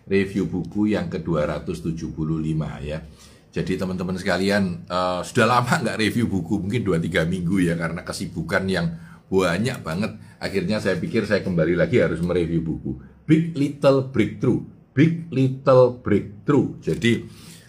review 0.04 0.44
buku 0.44 0.92
yang 0.92 1.08
ke-275 1.08 2.60
ya. 2.84 3.00
Jadi 3.54 3.78
teman-teman 3.78 4.18
sekalian 4.18 4.82
uh, 4.90 5.22
sudah 5.22 5.46
lama 5.46 5.78
nggak 5.78 5.96
review 5.96 6.26
buku 6.26 6.58
mungkin 6.58 6.82
2-3 6.82 7.22
minggu 7.24 7.62
ya 7.62 7.78
karena 7.78 8.02
kesibukan 8.02 8.66
yang 8.66 8.98
banyak 9.30 9.78
banget. 9.80 10.18
Akhirnya 10.42 10.82
saya 10.82 10.98
pikir 11.00 11.24
saya 11.24 11.40
kembali 11.40 11.78
lagi 11.78 12.02
harus 12.02 12.20
mereview 12.20 12.60
buku 12.60 12.98
Big 13.24 13.56
Little 13.56 14.10
Breakthrough. 14.10 14.60
Big 14.92 15.30
Little 15.30 16.02
Breakthrough. 16.02 16.82
Jadi 16.82 17.24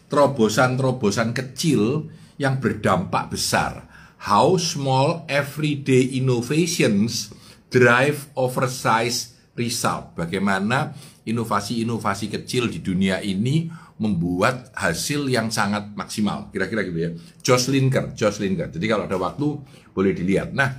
terobosan-terobosan 0.10 1.38
kecil 1.38 2.10
yang 2.36 2.60
berdampak 2.60 3.32
besar. 3.32 3.88
How 4.26 4.58
small 4.58 5.24
everyday 5.30 6.18
innovations 6.18 7.32
drive 7.70 8.32
oversize 8.34 9.36
result. 9.56 10.16
Bagaimana 10.18 10.96
inovasi-inovasi 11.26 12.30
kecil 12.30 12.70
di 12.70 12.80
dunia 12.84 13.20
ini 13.24 13.70
membuat 13.96 14.76
hasil 14.76 15.32
yang 15.32 15.48
sangat 15.50 15.96
maksimal. 15.96 16.52
Kira-kira 16.52 16.84
gitu 16.84 17.00
ya. 17.00 17.12
Josh 17.40 17.72
Linker, 17.72 18.12
Josh 18.14 18.44
Linker. 18.44 18.68
Jadi 18.68 18.86
kalau 18.86 19.08
ada 19.08 19.16
waktu 19.16 19.48
boleh 19.96 20.12
dilihat. 20.12 20.52
Nah, 20.52 20.76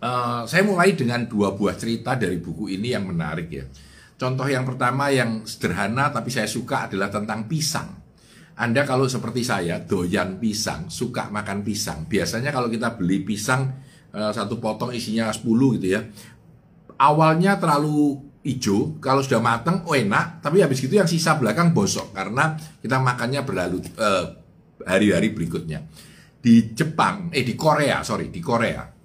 uh, 0.00 0.42
saya 0.48 0.64
mulai 0.64 0.96
dengan 0.96 1.28
dua 1.28 1.52
buah 1.52 1.76
cerita 1.76 2.16
dari 2.16 2.40
buku 2.40 2.72
ini 2.72 2.96
yang 2.96 3.04
menarik 3.04 3.48
ya. 3.52 3.64
Contoh 4.18 4.48
yang 4.50 4.66
pertama 4.66 5.14
yang 5.14 5.46
sederhana 5.46 6.10
tapi 6.10 6.32
saya 6.32 6.48
suka 6.50 6.90
adalah 6.90 7.12
tentang 7.12 7.46
pisang. 7.46 7.97
Anda 8.58 8.82
kalau 8.82 9.06
seperti 9.06 9.46
saya 9.46 9.78
doyan 9.78 10.42
pisang, 10.42 10.90
suka 10.90 11.30
makan 11.30 11.62
pisang. 11.62 12.10
Biasanya 12.10 12.50
kalau 12.50 12.66
kita 12.66 12.98
beli 12.98 13.22
pisang 13.22 13.70
eh, 14.10 14.32
satu 14.34 14.58
potong 14.58 14.90
isinya 14.90 15.30
10 15.30 15.46
gitu 15.78 15.86
ya. 15.86 16.02
Awalnya 16.98 17.62
terlalu 17.62 18.18
hijau, 18.42 18.98
kalau 18.98 19.22
sudah 19.22 19.38
matang 19.38 19.86
oh 19.86 19.94
enak, 19.94 20.42
tapi 20.42 20.58
habis 20.58 20.82
itu 20.82 20.98
yang 20.98 21.06
sisa 21.06 21.38
belakang 21.38 21.70
bosok 21.70 22.10
karena 22.10 22.58
kita 22.82 22.98
makannya 22.98 23.46
berlalu 23.46 23.78
eh, 23.94 24.24
hari-hari 24.82 25.30
berikutnya. 25.30 25.86
Di 26.38 26.74
Jepang, 26.74 27.30
eh 27.30 27.46
di 27.46 27.54
Korea, 27.54 28.02
sorry, 28.02 28.30
di 28.30 28.42
Korea 28.42 28.98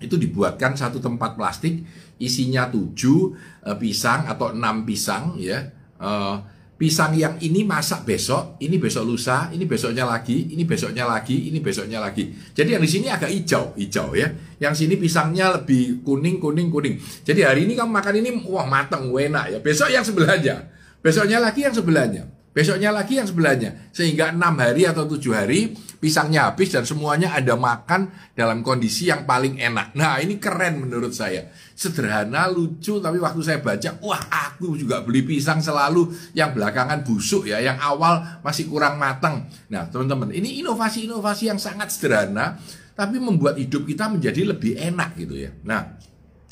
itu 0.00 0.16
dibuatkan 0.16 0.80
satu 0.80 0.96
tempat 0.96 1.36
plastik 1.36 1.84
isinya 2.18 2.66
tujuh 2.72 3.36
eh, 3.70 3.76
pisang 3.78 4.26
atau 4.26 4.50
enam 4.50 4.82
pisang 4.82 5.38
ya. 5.38 5.62
Eh, 6.00 6.36
pisang 6.80 7.12
yang 7.12 7.36
ini 7.44 7.60
masak 7.60 8.08
besok, 8.08 8.56
ini 8.64 8.80
besok 8.80 9.04
lusa, 9.04 9.52
ini 9.52 9.68
besoknya 9.68 10.08
lagi, 10.08 10.48
ini 10.48 10.64
besoknya 10.64 11.04
lagi, 11.04 11.52
ini 11.52 11.60
besoknya 11.60 12.00
lagi. 12.00 12.32
Jadi 12.56 12.72
yang 12.72 12.80
di 12.80 12.88
sini 12.88 13.12
agak 13.12 13.28
hijau, 13.28 13.76
hijau 13.76 14.16
ya. 14.16 14.32
Yang 14.56 14.80
sini 14.80 14.96
pisangnya 14.96 15.60
lebih 15.60 16.00
kuning, 16.00 16.40
kuning, 16.40 16.72
kuning. 16.72 16.96
Jadi 17.20 17.44
hari 17.44 17.68
ini 17.68 17.76
kamu 17.76 17.92
makan 17.92 18.14
ini, 18.24 18.30
wah 18.48 18.64
matang, 18.64 19.12
enak 19.12 19.44
ya. 19.52 19.58
Besok 19.60 19.92
yang 19.92 20.00
sebelahnya, 20.00 20.72
besoknya 21.04 21.36
lagi 21.36 21.68
yang 21.68 21.76
sebelahnya. 21.76 22.24
Besoknya 22.50 22.90
lagi 22.90 23.20
yang 23.20 23.28
sebelahnya. 23.28 23.92
Sehingga 23.92 24.32
enam 24.32 24.56
hari 24.58 24.88
atau 24.88 25.04
tujuh 25.04 25.36
hari 25.36 25.76
pisangnya 26.00 26.48
habis 26.48 26.72
dan 26.72 26.88
semuanya 26.88 27.36
Anda 27.36 27.54
makan 27.54 28.08
dalam 28.32 28.64
kondisi 28.64 29.12
yang 29.12 29.28
paling 29.28 29.60
enak. 29.60 29.92
Nah 29.92 30.16
ini 30.18 30.40
keren 30.40 30.80
menurut 30.80 31.12
saya. 31.12 31.52
Sederhana, 31.76 32.48
lucu, 32.48 32.98
tapi 33.00 33.20
waktu 33.20 33.40
saya 33.44 33.60
baca, 33.60 34.00
wah 34.00 34.20
aku 34.28 34.76
juga 34.80 35.04
beli 35.04 35.24
pisang 35.24 35.60
selalu 35.60 36.08
yang 36.32 36.56
belakangan 36.56 37.04
busuk 37.04 37.48
ya, 37.48 37.60
yang 37.60 37.76
awal 37.80 38.40
masih 38.40 38.66
kurang 38.66 38.96
matang. 38.96 39.46
Nah 39.68 39.86
teman-teman, 39.92 40.32
ini 40.32 40.60
inovasi-inovasi 40.64 41.52
yang 41.52 41.60
sangat 41.60 41.92
sederhana, 41.92 42.56
tapi 42.96 43.20
membuat 43.20 43.60
hidup 43.60 43.84
kita 43.84 44.08
menjadi 44.08 44.56
lebih 44.56 44.76
enak 44.76 45.16
gitu 45.16 45.36
ya. 45.36 45.52
Nah, 45.64 46.00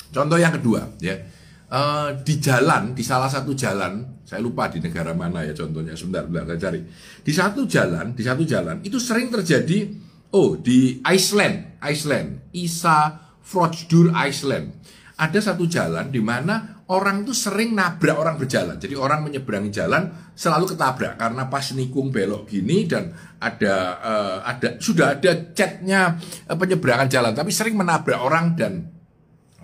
contoh 0.09 0.37
yang 0.37 0.53
kedua 0.57 0.93
ya 0.97 1.38
uh, 1.69 2.09
di 2.21 2.35
jalan, 2.41 2.97
di 2.97 3.01
salah 3.05 3.29
satu 3.29 3.53
jalan, 3.53 4.21
saya 4.25 4.41
lupa 4.41 4.67
di 4.69 4.81
negara 4.81 5.13
mana 5.13 5.45
ya 5.45 5.53
contohnya, 5.53 5.93
sebentar, 5.93 6.25
sebentar 6.25 6.45
saya 6.53 6.59
cari. 6.69 6.79
Di 7.23 7.31
satu 7.33 7.61
jalan, 7.69 8.05
di 8.17 8.23
satu 8.25 8.43
jalan 8.43 8.81
itu 8.83 8.97
sering 8.97 9.29
terjadi, 9.29 9.89
oh 10.35 10.57
di 10.57 10.99
Iceland, 11.05 11.81
Iceland, 11.81 12.53
Isa 12.53 13.17
Frojdur 13.41 14.13
Iceland. 14.13 14.75
Ada 15.19 15.51
satu 15.51 15.67
jalan 15.67 16.15
di 16.15 16.23
mana 16.23 16.79
orang 16.89 17.27
itu 17.27 17.35
sering 17.35 17.75
nabrak 17.75 18.15
orang 18.15 18.39
berjalan. 18.39 18.79
Jadi 18.79 18.95
orang 18.95 19.27
menyeberangi 19.27 19.67
jalan 19.67 20.31
selalu 20.31 20.71
ketabrak 20.71 21.19
karena 21.19 21.51
pas 21.51 21.65
nikung 21.75 22.07
belok 22.07 22.47
gini 22.47 22.87
dan 22.87 23.11
ada 23.35 23.75
uh, 23.99 24.37
ada 24.47 24.79
sudah 24.79 25.19
ada 25.19 25.51
catnya 25.51 26.15
uh, 26.47 26.55
penyeberangan 26.55 27.11
jalan, 27.11 27.35
tapi 27.35 27.51
sering 27.51 27.75
menabrak 27.75 28.15
orang 28.15 28.55
dan 28.55 28.98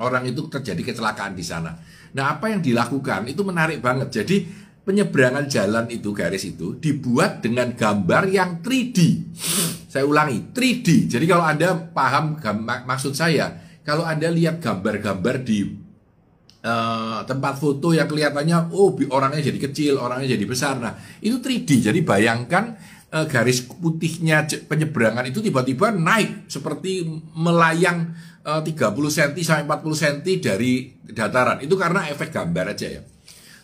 orang 0.02 0.28
itu 0.28 0.48
terjadi 0.52 0.94
kecelakaan 0.94 1.36
di 1.36 1.46
sana. 1.46 1.76
Nah, 2.16 2.36
apa 2.40 2.52
yang 2.52 2.64
dilakukan 2.64 3.28
itu 3.28 3.44
menarik 3.44 3.84
banget. 3.84 4.24
Jadi, 4.24 4.66
penyeberangan 4.86 5.50
jalan 5.50 5.86
itu 5.90 6.14
garis 6.14 6.46
itu 6.46 6.78
dibuat 6.78 7.42
dengan 7.42 7.74
gambar 7.74 8.30
yang 8.30 8.62
3D. 8.62 8.98
Saya 9.90 10.06
ulangi, 10.06 10.54
3D. 10.54 11.10
Jadi 11.10 11.26
kalau 11.26 11.44
Anda 11.44 11.74
paham 11.74 12.38
mak 12.62 12.86
maksud 12.86 13.18
saya, 13.18 13.58
kalau 13.82 14.06
Anda 14.06 14.30
lihat 14.30 14.62
gambar-gambar 14.62 15.42
di 15.42 15.66
uh, 16.62 17.26
tempat 17.26 17.58
foto 17.58 17.98
yang 17.98 18.06
kelihatannya 18.06 18.70
oh 18.70 18.94
orangnya 19.10 19.42
jadi 19.42 19.60
kecil, 19.70 19.98
orangnya 19.98 20.38
jadi 20.38 20.46
besar. 20.46 20.78
Nah, 20.78 20.94
itu 21.18 21.42
3D. 21.42 21.90
Jadi 21.90 22.06
bayangkan 22.06 22.78
uh, 23.10 23.26
garis 23.26 23.66
putihnya 23.66 24.46
penyeberangan 24.70 25.26
itu 25.26 25.42
tiba-tiba 25.42 25.90
naik 25.90 26.46
seperti 26.46 27.08
melayang 27.34 28.14
30 28.46 28.70
eh, 28.70 28.94
cm 28.94 29.38
sampai 29.42 29.66
40 29.66 30.02
cm 30.06 30.28
dari 30.38 30.72
dataran. 31.02 31.58
Itu 31.66 31.74
karena 31.74 32.06
efek 32.14 32.30
gambar 32.30 32.78
aja 32.78 32.88
ya. 32.88 33.02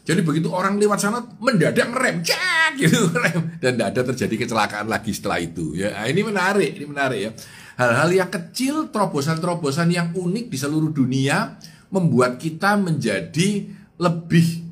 Jadi 0.01 0.25
begitu 0.25 0.49
orang 0.49 0.81
lewat 0.81 0.97
sana 0.97 1.21
mendadak 1.37 1.93
ngerem, 1.93 2.25
cek 2.25 2.73
gitu 2.81 3.05
rem 3.21 3.61
dan 3.61 3.77
tidak 3.77 3.87
ada 3.93 4.01
terjadi 4.09 4.35
kecelakaan 4.41 4.89
lagi 4.89 5.13
setelah 5.13 5.37
itu 5.37 5.77
ya. 5.77 5.93
Nah, 5.93 6.09
ini 6.09 6.21
menarik, 6.25 6.71
ini 6.73 6.85
menarik 6.89 7.19
ya. 7.21 7.31
Hal-hal 7.77 8.09
yang 8.09 8.29
kecil, 8.33 8.89
terobosan-terobosan 8.89 9.93
yang 9.93 10.09
unik 10.17 10.49
di 10.49 10.57
seluruh 10.57 10.89
dunia 10.89 11.61
membuat 11.93 12.41
kita 12.41 12.81
menjadi 12.81 13.69
lebih 14.01 14.71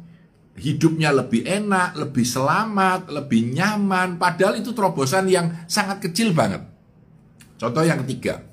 hidupnya 0.59 1.15
lebih 1.15 1.47
enak, 1.47 1.95
lebih 1.95 2.25
selamat, 2.25 3.07
lebih 3.13 3.53
nyaman. 3.55 4.19
Padahal 4.19 4.59
itu 4.59 4.75
terobosan 4.75 5.29
yang 5.31 5.47
sangat 5.69 6.03
kecil 6.03 6.35
banget. 6.35 6.65
Contoh 7.55 7.83
yang 7.85 8.03
ketiga, 8.03 8.48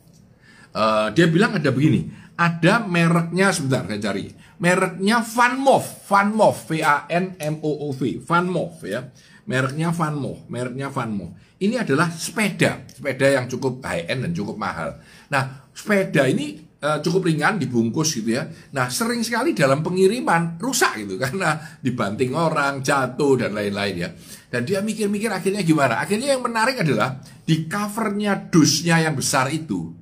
Uh, 0.77 1.09
dia 1.17 1.25
bilang 1.25 1.57
ada 1.57 1.73
begini, 1.73 2.13
ada 2.37 2.85
mereknya 2.85 3.49
sebentar 3.49 3.89
saya 3.89 4.13
cari. 4.13 4.29
Mereknya 4.61 5.25
Vanmov, 5.25 6.05
Vanmov, 6.05 6.69
V 6.69 6.85
A 6.85 7.09
N 7.09 7.33
M 7.41 7.65
O 7.65 7.89
O 7.89 7.97
V, 7.97 8.21
Vanmov 8.21 8.85
ya. 8.85 9.09
Mereknya 9.49 9.89
Vanmov, 9.89 10.45
mereknya 10.53 10.93
Vanmov. 10.93 11.33
Ini 11.57 11.81
adalah 11.81 12.13
sepeda, 12.13 12.85
sepeda 12.93 13.25
yang 13.41 13.49
cukup 13.49 13.81
high 13.81 14.05
end 14.05 14.29
dan 14.29 14.33
cukup 14.37 14.61
mahal. 14.61 15.01
Nah, 15.33 15.73
sepeda 15.73 16.29
ini 16.29 16.61
uh, 16.85 17.01
cukup 17.01 17.25
ringan 17.25 17.57
dibungkus 17.57 18.21
gitu 18.21 18.37
ya. 18.37 18.45
Nah, 18.77 18.93
sering 18.93 19.25
sekali 19.25 19.57
dalam 19.57 19.81
pengiriman 19.81 20.61
rusak 20.61 21.01
gitu 21.01 21.17
karena 21.25 21.57
dibanting 21.81 22.37
orang, 22.37 22.85
jatuh 22.85 23.41
dan 23.41 23.57
lain-lain 23.57 23.97
ya. 23.97 24.09
Dan 24.53 24.69
dia 24.69 24.85
mikir-mikir 24.85 25.33
akhirnya 25.33 25.65
gimana? 25.65 26.05
Akhirnya 26.05 26.37
yang 26.37 26.45
menarik 26.45 26.85
adalah 26.85 27.17
di 27.49 27.65
covernya 27.65 28.53
dusnya 28.53 29.01
yang 29.01 29.17
besar 29.17 29.49
itu 29.49 29.96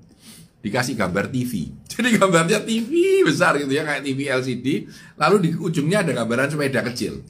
dikasih 0.64 0.96
gambar 0.96 1.28
TV. 1.28 1.68
Jadi 1.92 2.08
gambarnya 2.16 2.64
TV 2.64 3.20
besar 3.22 3.60
gitu 3.60 3.70
ya, 3.70 3.84
kayak 3.84 4.02
TV 4.02 4.20
LCD. 4.32 4.66
Lalu 5.20 5.36
di 5.44 5.50
ujungnya 5.52 6.00
ada 6.00 6.16
gambaran 6.16 6.48
sepeda 6.48 6.80
kecil. 6.80 7.20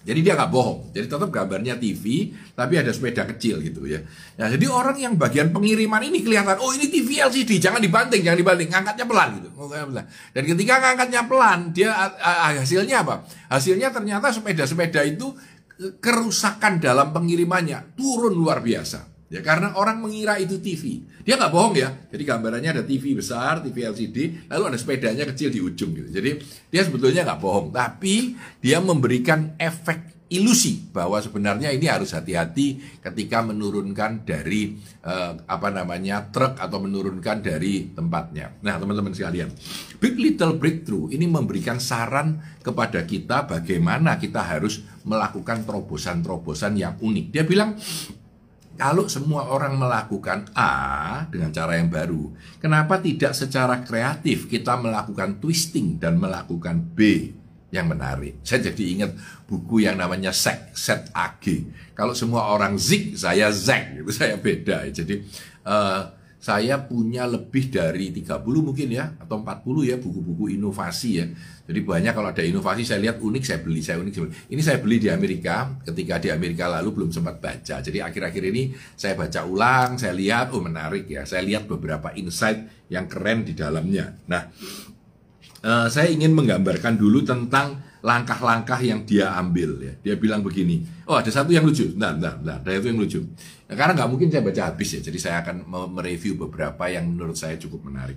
Jadi 0.00 0.24
dia 0.24 0.32
nggak 0.32 0.48
bohong. 0.48 0.96
Jadi 0.96 1.12
tetap 1.12 1.28
gambarnya 1.28 1.76
TV, 1.76 2.32
tapi 2.56 2.80
ada 2.80 2.88
sepeda 2.88 3.28
kecil 3.28 3.60
gitu 3.60 3.84
ya. 3.84 4.00
Nah, 4.40 4.48
jadi 4.48 4.64
orang 4.72 4.96
yang 4.96 5.12
bagian 5.20 5.52
pengiriman 5.52 6.00
ini 6.00 6.24
kelihatan, 6.24 6.56
oh 6.56 6.72
ini 6.72 6.88
TV 6.88 7.20
LCD, 7.20 7.60
jangan 7.60 7.84
dibanting, 7.84 8.24
jangan 8.24 8.40
dibanting, 8.40 8.72
ngangkatnya 8.72 9.04
pelan 9.04 9.28
gitu. 9.44 9.48
Dan 10.32 10.42
ketika 10.48 10.74
ngangkatnya 10.80 11.20
pelan, 11.28 11.58
dia 11.76 11.92
hasilnya 12.56 13.04
apa? 13.04 13.28
Hasilnya 13.52 13.92
ternyata 13.92 14.32
sepeda-sepeda 14.32 15.04
itu 15.04 15.36
kerusakan 16.00 16.80
dalam 16.80 17.12
pengirimannya 17.12 17.92
turun 17.92 18.32
luar 18.32 18.64
biasa. 18.64 19.09
Ya 19.30 19.46
karena 19.46 19.78
orang 19.78 20.02
mengira 20.02 20.42
itu 20.42 20.58
TV. 20.58 21.06
Dia 21.22 21.38
nggak 21.38 21.54
bohong 21.54 21.78
ya. 21.78 21.94
Jadi 22.10 22.22
gambarannya 22.26 22.70
ada 22.74 22.82
TV 22.82 23.14
besar, 23.14 23.62
TV 23.62 23.86
LCD, 23.86 24.50
lalu 24.50 24.74
ada 24.74 24.78
sepedanya 24.78 25.22
kecil 25.22 25.54
di 25.54 25.62
ujung 25.62 25.94
gitu. 25.94 26.10
Jadi 26.10 26.42
dia 26.66 26.82
sebetulnya 26.82 27.22
nggak 27.22 27.38
bohong, 27.38 27.70
tapi 27.70 28.34
dia 28.58 28.82
memberikan 28.82 29.54
efek 29.54 30.20
ilusi 30.30 30.90
bahwa 30.94 31.18
sebenarnya 31.18 31.74
ini 31.74 31.90
harus 31.90 32.14
hati-hati 32.14 32.98
ketika 33.02 33.42
menurunkan 33.42 34.22
dari 34.22 34.78
eh, 35.02 35.32
apa 35.46 35.68
namanya 35.74 36.30
truk 36.30 36.58
atau 36.58 36.78
menurunkan 36.82 37.42
dari 37.42 37.90
tempatnya. 37.90 38.58
Nah, 38.62 38.78
teman-teman 38.78 39.10
sekalian, 39.10 39.50
Big 39.98 40.18
Little 40.18 40.58
Breakthrough 40.58 41.10
ini 41.10 41.26
memberikan 41.26 41.82
saran 41.82 42.38
kepada 42.62 43.02
kita 43.02 43.46
bagaimana 43.46 44.18
kita 44.22 44.42
harus 44.42 44.86
melakukan 45.02 45.66
terobosan-terobosan 45.66 46.78
yang 46.78 46.94
unik. 47.02 47.26
Dia 47.34 47.42
bilang 47.42 47.74
kalau 48.80 49.04
semua 49.12 49.44
orang 49.52 49.76
melakukan 49.76 50.48
A 50.56 51.28
dengan 51.28 51.52
cara 51.52 51.76
yang 51.76 51.92
baru, 51.92 52.32
kenapa 52.56 52.96
tidak 52.96 53.36
secara 53.36 53.84
kreatif 53.84 54.48
kita 54.48 54.80
melakukan 54.80 55.36
twisting 55.36 56.00
dan 56.00 56.16
melakukan 56.16 56.80
B 56.80 57.28
yang 57.68 57.92
menarik? 57.92 58.40
Saya 58.40 58.72
jadi 58.72 58.84
ingat 58.96 59.12
buku 59.44 59.84
yang 59.84 60.00
namanya 60.00 60.32
Set, 60.32 60.72
Set 60.72 61.12
AG. 61.12 61.44
Kalau 61.92 62.16
semua 62.16 62.48
orang 62.56 62.80
zig, 62.80 63.20
saya 63.20 63.52
zag, 63.52 64.00
itu 64.00 64.16
saya 64.16 64.40
beda. 64.40 64.88
Jadi 64.88 65.28
uh, 65.68 66.19
saya 66.40 66.80
punya 66.88 67.28
lebih 67.28 67.68
dari 67.68 68.16
30 68.16 68.40
mungkin 68.64 68.88
ya 68.88 69.12
atau 69.20 69.44
40 69.44 69.92
ya 69.92 69.96
buku-buku 70.00 70.56
inovasi 70.56 71.10
ya. 71.20 71.28
Jadi 71.68 71.80
banyak 71.84 72.16
kalau 72.16 72.32
ada 72.32 72.40
inovasi 72.40 72.82
saya 72.88 73.04
lihat 73.04 73.20
unik 73.20 73.44
saya 73.44 73.60
beli, 73.60 73.84
saya 73.84 74.00
unik. 74.00 74.48
Ini 74.48 74.62
saya 74.64 74.80
beli 74.80 74.96
di 74.96 75.12
Amerika 75.12 75.68
ketika 75.84 76.16
di 76.16 76.32
Amerika 76.32 76.64
lalu 76.64 76.96
belum 76.96 77.12
sempat 77.12 77.44
baca. 77.44 77.84
Jadi 77.84 78.00
akhir-akhir 78.00 78.42
ini 78.48 78.72
saya 78.96 79.20
baca 79.20 79.44
ulang, 79.44 80.00
saya 80.00 80.16
lihat 80.16 80.56
oh 80.56 80.64
menarik 80.64 81.04
ya. 81.12 81.28
Saya 81.28 81.44
lihat 81.44 81.68
beberapa 81.68 82.08
insight 82.16 82.88
yang 82.88 83.04
keren 83.04 83.44
di 83.44 83.52
dalamnya. 83.52 84.16
Nah, 84.24 84.48
uh, 85.60 85.92
saya 85.92 86.08
ingin 86.08 86.32
menggambarkan 86.32 86.96
dulu 86.96 87.20
tentang 87.20 87.89
langkah-langkah 88.00 88.80
yang 88.80 89.04
dia 89.04 89.32
ambil 89.36 89.76
ya. 89.80 89.92
Dia 90.00 90.14
bilang 90.16 90.40
begini, 90.40 90.84
oh 91.04 91.20
ada 91.20 91.28
satu 91.28 91.52
yang 91.52 91.64
lucu, 91.64 91.92
nah, 91.96 92.16
nah, 92.16 92.36
nah, 92.40 92.56
ada 92.60 92.72
itu 92.72 92.88
yang 92.88 93.00
lucu. 93.00 93.20
Nah, 93.68 93.74
karena 93.76 93.92
nggak 93.96 94.08
mungkin 94.08 94.28
saya 94.32 94.42
baca 94.44 94.62
habis 94.72 94.88
ya, 94.96 95.00
jadi 95.04 95.18
saya 95.20 95.36
akan 95.44 95.68
mereview 95.92 96.36
beberapa 96.40 96.88
yang 96.88 97.08
menurut 97.08 97.36
saya 97.36 97.60
cukup 97.60 97.86
menarik. 97.92 98.16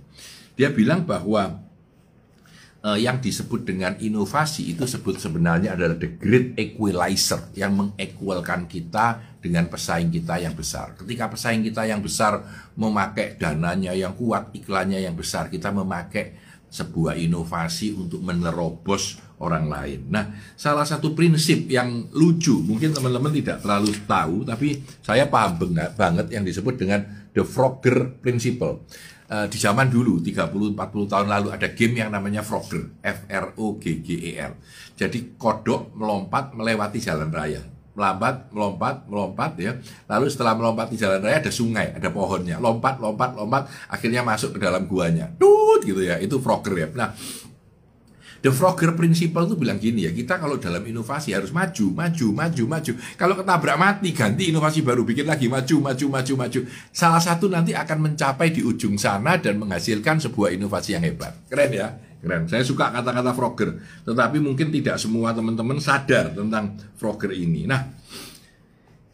Dia 0.56 0.72
bilang 0.72 1.04
bahwa 1.04 1.64
uh, 2.84 3.00
yang 3.00 3.18
disebut 3.24 3.64
dengan 3.64 3.96
inovasi 3.98 4.76
itu 4.76 4.84
sebut 4.84 5.18
sebenarnya 5.18 5.74
adalah 5.74 5.96
the 5.96 6.12
great 6.20 6.54
equalizer 6.60 7.50
yang 7.56 7.74
mengequalkan 7.74 8.68
kita 8.68 9.24
dengan 9.40 9.68
pesaing 9.72 10.12
kita 10.12 10.40
yang 10.40 10.54
besar. 10.54 10.96
Ketika 11.00 11.32
pesaing 11.32 11.64
kita 11.64 11.88
yang 11.88 12.04
besar 12.04 12.44
memakai 12.80 13.40
dananya 13.40 13.96
yang 13.96 14.16
kuat, 14.16 14.52
iklannya 14.56 15.04
yang 15.04 15.16
besar, 15.16 15.52
kita 15.52 15.72
memakai 15.72 16.40
sebuah 16.74 17.14
inovasi 17.22 17.94
untuk 17.94 18.26
menerobos 18.26 19.22
orang 19.44 19.68
lain. 19.68 20.08
Nah, 20.08 20.32
salah 20.56 20.88
satu 20.88 21.12
prinsip 21.12 21.68
yang 21.68 22.08
lucu, 22.16 22.56
mungkin 22.64 22.96
teman-teman 22.96 23.36
tidak 23.36 23.60
terlalu 23.60 23.92
tahu, 24.08 24.48
tapi 24.48 24.80
saya 25.04 25.28
paham 25.28 25.76
banget 25.94 26.32
yang 26.32 26.48
disebut 26.48 26.80
dengan 26.80 27.04
the 27.36 27.44
Frogger 27.44 28.24
Principle. 28.24 28.88
Uh, 29.24 29.50
di 29.50 29.56
zaman 29.58 29.90
dulu 29.90 30.20
30-40 30.22 30.78
tahun 31.10 31.28
lalu 31.32 31.48
ada 31.56 31.68
game 31.76 32.06
yang 32.06 32.12
namanya 32.14 32.44
Frogger, 32.46 32.96
F 33.04 33.28
R 33.28 33.56
O 33.60 33.76
G 33.80 34.00
G 34.00 34.36
E. 34.36 34.48
Jadi 34.96 35.36
kodok 35.36 35.92
melompat 35.96 36.56
melewati 36.56 37.00
jalan 37.02 37.34
raya 37.34 37.74
melambat, 37.94 38.50
melompat, 38.50 39.06
melompat 39.06 39.52
ya. 39.62 39.78
Lalu 40.10 40.26
setelah 40.30 40.58
melompat 40.58 40.90
di 40.90 40.98
jalan 40.98 41.22
raya 41.22 41.38
ada 41.42 41.54
sungai, 41.54 41.94
ada 41.94 42.10
pohonnya. 42.10 42.58
Lompat, 42.58 42.98
lompat, 42.98 43.38
lompat, 43.38 43.70
akhirnya 43.86 44.26
masuk 44.26 44.58
ke 44.58 44.60
dalam 44.60 44.90
guanya. 44.90 45.30
Tut 45.38 45.86
gitu 45.86 46.02
ya. 46.02 46.18
Itu 46.18 46.42
Frogger 46.42 46.74
ya. 46.74 46.88
Nah, 46.90 47.14
The 48.44 48.52
Frogger 48.52 48.92
Principle 48.92 49.48
itu 49.48 49.56
bilang 49.56 49.80
gini 49.80 50.04
ya, 50.04 50.12
kita 50.12 50.36
kalau 50.36 50.60
dalam 50.60 50.84
inovasi 50.84 51.32
harus 51.32 51.56
maju, 51.56 51.96
maju, 51.96 52.28
maju, 52.36 52.64
maju. 52.68 52.92
Kalau 53.16 53.40
ketabrak 53.40 53.80
mati, 53.80 54.12
ganti 54.12 54.52
inovasi 54.52 54.84
baru, 54.84 55.08
bikin 55.08 55.24
lagi 55.24 55.48
maju, 55.48 55.80
maju, 55.80 56.06
maju, 56.12 56.34
maju. 56.36 56.60
Salah 56.92 57.24
satu 57.24 57.48
nanti 57.48 57.72
akan 57.72 58.12
mencapai 58.12 58.52
di 58.52 58.60
ujung 58.60 59.00
sana 59.00 59.40
dan 59.40 59.56
menghasilkan 59.64 60.20
sebuah 60.20 60.52
inovasi 60.60 60.92
yang 60.92 61.08
hebat. 61.08 61.40
Keren 61.48 61.72
ya? 61.72 61.88
Keren. 62.20 62.44
Saya 62.52 62.68
suka 62.68 62.92
kata-kata 62.92 63.32
Frogger, 63.32 63.80
tetapi 64.04 64.44
mungkin 64.44 64.76
tidak 64.76 65.00
semua 65.00 65.32
teman-teman 65.32 65.80
sadar 65.80 66.36
tentang 66.36 66.76
Frogger 67.00 67.32
ini. 67.32 67.64
Nah, 67.64 67.96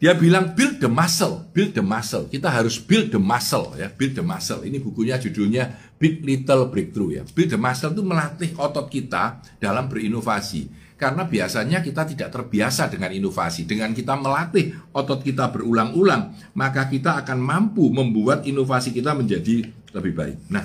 dia 0.00 0.16
bilang 0.16 0.56
build 0.56 0.80
the 0.80 0.88
muscle, 0.88 1.44
build 1.52 1.76
the 1.76 1.84
muscle. 1.84 2.24
Kita 2.26 2.48
harus 2.48 2.80
build 2.80 3.12
the 3.12 3.20
muscle 3.20 3.76
ya, 3.76 3.92
build 3.92 4.16
the 4.16 4.24
muscle. 4.24 4.64
Ini 4.64 4.80
bukunya 4.80 5.20
judulnya 5.20 5.89
Big 6.00 6.24
Little 6.24 6.72
Breakthrough 6.72 7.20
ya. 7.20 7.22
Build 7.28 7.52
the 7.52 7.60
muscle 7.60 7.92
itu 7.92 8.00
melatih 8.00 8.56
otot 8.56 8.88
kita 8.88 9.44
dalam 9.60 9.84
berinovasi. 9.84 10.72
Karena 10.96 11.28
biasanya 11.28 11.84
kita 11.84 12.08
tidak 12.08 12.32
terbiasa 12.32 12.88
dengan 12.88 13.12
inovasi. 13.12 13.68
Dengan 13.68 13.92
kita 13.92 14.16
melatih 14.16 14.72
otot 14.96 15.20
kita 15.20 15.52
berulang-ulang, 15.52 16.32
maka 16.56 16.88
kita 16.88 17.20
akan 17.20 17.36
mampu 17.40 17.92
membuat 17.92 18.48
inovasi 18.48 18.96
kita 18.96 19.12
menjadi 19.12 19.68
lebih 19.92 20.12
baik. 20.16 20.38
Nah, 20.48 20.64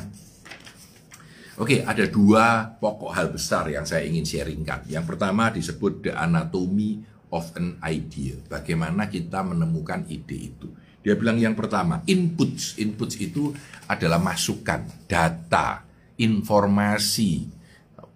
Oke, 1.56 1.80
ada 1.88 2.04
dua 2.04 2.68
pokok 2.68 3.16
hal 3.16 3.32
besar 3.32 3.72
yang 3.72 3.88
saya 3.88 4.04
ingin 4.04 4.28
sharingkan. 4.28 4.92
Yang 4.92 5.16
pertama 5.16 5.48
disebut 5.48 6.04
the 6.04 6.12
anatomy 6.12 7.00
of 7.32 7.48
an 7.56 7.80
idea. 7.80 8.36
Bagaimana 8.52 9.08
kita 9.08 9.40
menemukan 9.40 10.04
ide 10.12 10.52
itu. 10.52 10.68
Dia 11.06 11.14
bilang 11.14 11.38
yang 11.38 11.54
pertama, 11.54 12.02
inputs. 12.10 12.82
Inputs 12.82 13.22
itu 13.22 13.54
adalah 13.86 14.18
masukan, 14.18 15.06
data, 15.06 15.86
informasi. 16.18 17.46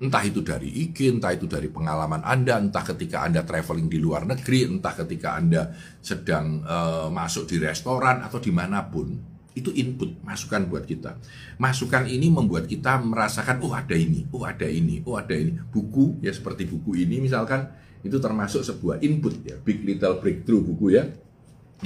Entah 0.02 0.26
itu 0.26 0.42
dari 0.42 0.90
IG, 0.90 1.14
entah 1.14 1.30
itu 1.30 1.46
dari 1.46 1.70
pengalaman 1.70 2.26
Anda, 2.26 2.58
entah 2.58 2.82
ketika 2.82 3.22
Anda 3.22 3.46
traveling 3.46 3.86
di 3.86 4.02
luar 4.02 4.26
negeri, 4.26 4.66
entah 4.66 4.98
ketika 4.98 5.38
Anda 5.38 5.70
sedang 6.02 6.66
uh, 6.66 7.14
masuk 7.14 7.46
di 7.46 7.62
restoran 7.62 8.26
atau 8.26 8.42
di 8.42 8.50
mana 8.50 8.82
pun 8.90 9.38
itu 9.54 9.76
input 9.76 10.24
masukan 10.24 10.72
buat 10.72 10.88
kita 10.88 11.20
masukan 11.60 12.08
ini 12.08 12.32
membuat 12.32 12.70
kita 12.70 13.02
merasakan 13.02 13.60
oh 13.66 13.76
ada 13.76 13.92
ini 13.92 14.24
oh 14.32 14.48
ada 14.48 14.64
ini 14.64 15.04
oh 15.04 15.20
ada 15.20 15.36
ini 15.36 15.58
buku 15.68 16.24
ya 16.24 16.32
seperti 16.32 16.64
buku 16.70 16.96
ini 17.04 17.20
misalkan 17.20 17.68
itu 18.00 18.16
termasuk 18.24 18.64
sebuah 18.64 19.04
input 19.04 19.44
ya 19.44 19.60
big 19.60 19.84
little 19.84 20.22
breakthrough 20.24 20.64
buku 20.64 20.96
ya 20.96 21.04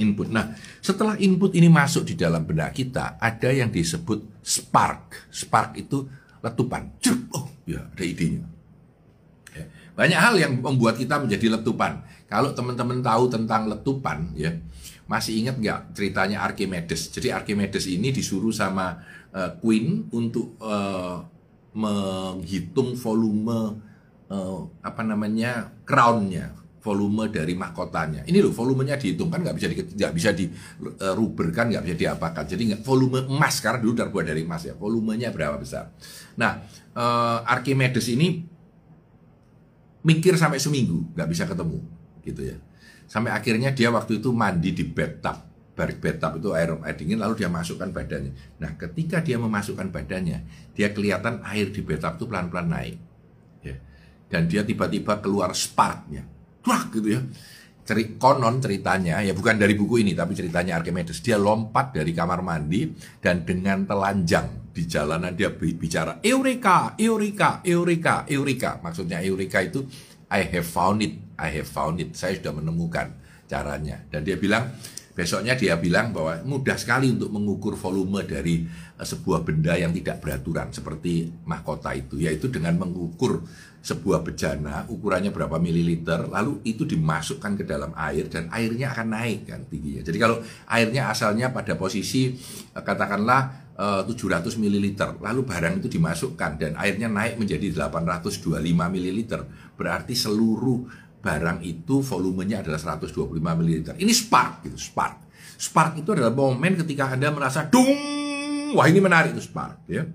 input. 0.00 0.30
Nah 0.30 0.54
setelah 0.82 1.14
input 1.18 1.54
ini 1.54 1.70
masuk 1.70 2.08
di 2.08 2.14
dalam 2.18 2.42
benak 2.42 2.74
kita 2.74 3.18
ada 3.18 3.50
yang 3.50 3.70
disebut 3.70 4.42
spark. 4.42 5.30
Spark 5.30 5.78
itu 5.78 6.06
letupan. 6.44 6.90
Oh 7.34 7.48
ya 7.64 7.84
ada 7.84 8.04
idenya. 8.04 8.44
Ya. 9.54 9.64
banyak 9.94 10.18
hal 10.18 10.34
yang 10.34 10.52
membuat 10.58 10.98
kita 10.98 11.22
menjadi 11.22 11.60
letupan. 11.60 12.02
Kalau 12.26 12.50
teman-teman 12.50 12.98
tahu 12.98 13.30
tentang 13.30 13.70
letupan 13.70 14.34
ya 14.34 14.50
masih 15.04 15.44
ingat 15.44 15.60
nggak 15.60 15.80
ceritanya 15.92 16.42
Archimedes? 16.42 17.12
Jadi 17.12 17.28
Archimedes 17.30 17.84
ini 17.86 18.10
disuruh 18.10 18.50
sama 18.50 18.98
uh, 19.30 19.52
Queen 19.60 20.08
untuk 20.10 20.56
uh, 20.64 21.20
menghitung 21.74 22.94
volume 22.96 23.82
uh, 24.30 24.60
apa 24.80 25.02
namanya 25.02 25.74
crownnya, 25.84 26.54
volume 26.84 27.32
dari 27.32 27.56
mahkotanya. 27.56 28.28
Ini 28.28 28.44
loh 28.44 28.52
volumenya 28.52 29.00
dihitung 29.00 29.32
kan 29.32 29.40
nggak 29.40 29.56
bisa 29.56 29.66
di, 29.72 29.76
nggak 29.80 30.12
bisa 30.12 30.30
diruberkan, 30.36 31.72
nggak 31.72 31.84
bisa 31.88 31.96
diapakan. 31.96 32.44
Jadi 32.44 32.62
nggak 32.76 32.82
volume 32.84 33.24
emas 33.24 33.64
karena 33.64 33.80
dulu 33.80 33.92
terbuat 33.96 34.24
dari 34.28 34.44
emas 34.44 34.68
ya. 34.68 34.76
Volumenya 34.76 35.32
berapa 35.32 35.56
besar? 35.56 35.96
Nah 36.36 36.60
uh, 36.92 37.40
Archimedes 37.48 38.04
ini 38.12 38.44
mikir 40.04 40.36
sampai 40.36 40.60
seminggu 40.60 41.16
nggak 41.16 41.28
bisa 41.32 41.48
ketemu 41.48 41.80
gitu 42.20 42.44
ya 42.44 42.60
Sampai 43.04 43.32
akhirnya 43.32 43.72
dia 43.72 43.92
waktu 43.92 44.20
itu 44.20 44.32
mandi 44.32 44.72
di 44.72 44.84
bathtub. 44.84 45.52
Barik 45.74 45.98
bathtub 45.98 46.38
itu 46.38 46.48
air, 46.54 46.70
air 46.86 46.94
dingin 46.94 47.18
lalu 47.18 47.42
dia 47.42 47.50
masukkan 47.50 47.90
badannya. 47.90 48.32
Nah 48.62 48.78
ketika 48.78 49.20
dia 49.20 49.36
memasukkan 49.36 49.90
badannya, 49.90 50.38
dia 50.72 50.88
kelihatan 50.94 51.42
air 51.44 51.74
di 51.74 51.82
bathtub 51.82 52.14
itu 52.18 52.24
pelan-pelan 52.30 52.68
naik. 52.70 52.96
Ya. 53.60 53.76
Dan 54.30 54.46
dia 54.46 54.62
tiba-tiba 54.62 55.18
keluar 55.18 55.50
sparknya. 55.52 56.26
Wah 56.64 56.82
gitu 56.92 57.08
ya. 57.08 57.20
Ceri, 57.84 58.16
konon 58.16 58.64
ceritanya, 58.64 59.20
ya 59.20 59.36
bukan 59.36 59.60
dari 59.60 59.76
buku 59.76 60.00
ini, 60.00 60.16
tapi 60.16 60.32
ceritanya 60.32 60.80
Archimedes. 60.80 61.20
Dia 61.20 61.36
lompat 61.36 61.92
dari 61.92 62.16
kamar 62.16 62.40
mandi 62.40 62.88
dan 63.20 63.44
dengan 63.44 63.84
telanjang 63.84 64.72
di 64.72 64.88
jalanan 64.88 65.36
dia 65.36 65.52
bicara 65.52 66.24
Eureka, 66.24 66.96
Eureka, 66.96 67.60
Eureka, 67.60 68.24
Eureka. 68.24 68.80
Maksudnya 68.80 69.20
Eureka 69.20 69.60
itu 69.60 69.84
I 70.32 70.48
have 70.48 70.64
found 70.64 71.04
it 71.04 71.24
I 71.38 71.48
have 71.60 71.68
found 71.68 71.98
it. 71.98 72.14
Saya 72.14 72.38
sudah 72.38 72.54
menemukan 72.54 73.10
caranya. 73.50 74.02
Dan 74.06 74.22
dia 74.22 74.38
bilang, 74.38 74.70
besoknya 75.14 75.58
dia 75.58 75.78
bilang 75.78 76.14
bahwa 76.14 76.42
mudah 76.46 76.78
sekali 76.78 77.10
untuk 77.10 77.30
mengukur 77.34 77.74
volume 77.74 78.22
dari 78.26 78.62
uh, 78.98 79.06
sebuah 79.06 79.42
benda 79.42 79.74
yang 79.74 79.90
tidak 79.90 80.22
beraturan 80.22 80.70
seperti 80.70 81.30
mahkota 81.46 81.90
itu, 81.94 82.22
yaitu 82.22 82.50
dengan 82.50 82.78
mengukur 82.78 83.42
sebuah 83.84 84.24
bejana 84.24 84.88
ukurannya 84.88 85.28
berapa 85.28 85.60
mililiter, 85.60 86.32
lalu 86.32 86.64
itu 86.64 86.88
dimasukkan 86.88 87.52
ke 87.60 87.68
dalam 87.68 87.92
air 87.92 88.32
dan 88.32 88.48
airnya 88.48 88.96
akan 88.96 89.12
naik 89.12 89.44
kan 89.44 89.60
tingginya. 89.68 90.00
Jadi 90.00 90.16
kalau 90.16 90.40
airnya 90.72 91.12
asalnya 91.12 91.52
pada 91.52 91.76
posisi 91.76 92.32
uh, 92.72 92.80
katakanlah 92.80 93.60
700 93.74 94.54
ml 94.54 94.86
lalu 95.18 95.40
barang 95.42 95.82
itu 95.82 95.98
dimasukkan 95.98 96.62
dan 96.62 96.78
airnya 96.78 97.10
naik 97.10 97.42
menjadi 97.42 97.90
825 97.90 98.62
ml 98.70 99.18
berarti 99.74 100.14
seluruh 100.14 100.86
barang 101.18 101.58
itu 101.66 101.98
volumenya 102.04 102.62
adalah 102.62 102.78
125 103.00 103.34
ml. 103.34 103.98
Ini 103.98 104.12
spark 104.14 104.70
gitu, 104.70 104.78
spark. 104.78 105.26
Spark 105.58 105.98
itu 105.98 106.14
adalah 106.14 106.30
momen 106.30 106.78
ketika 106.86 107.16
Anda 107.16 107.34
merasa 107.34 107.66
dung, 107.66 107.98
wah 108.78 108.86
ini 108.86 109.02
menarik 109.02 109.32
itu 109.34 109.42
spark 109.42 109.88
ya. 109.90 110.06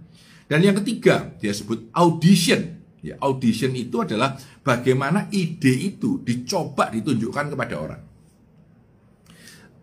Dan 0.50 0.66
yang 0.66 0.78
ketiga, 0.82 1.34
dia 1.38 1.54
sebut 1.54 1.92
audition. 1.94 2.79
Ya, 3.00 3.16
audition 3.24 3.72
itu 3.80 4.04
adalah 4.04 4.36
bagaimana 4.60 5.32
ide 5.32 5.72
itu 5.72 6.20
dicoba 6.20 6.92
ditunjukkan 6.92 7.56
kepada 7.56 7.76
orang. 7.80 8.02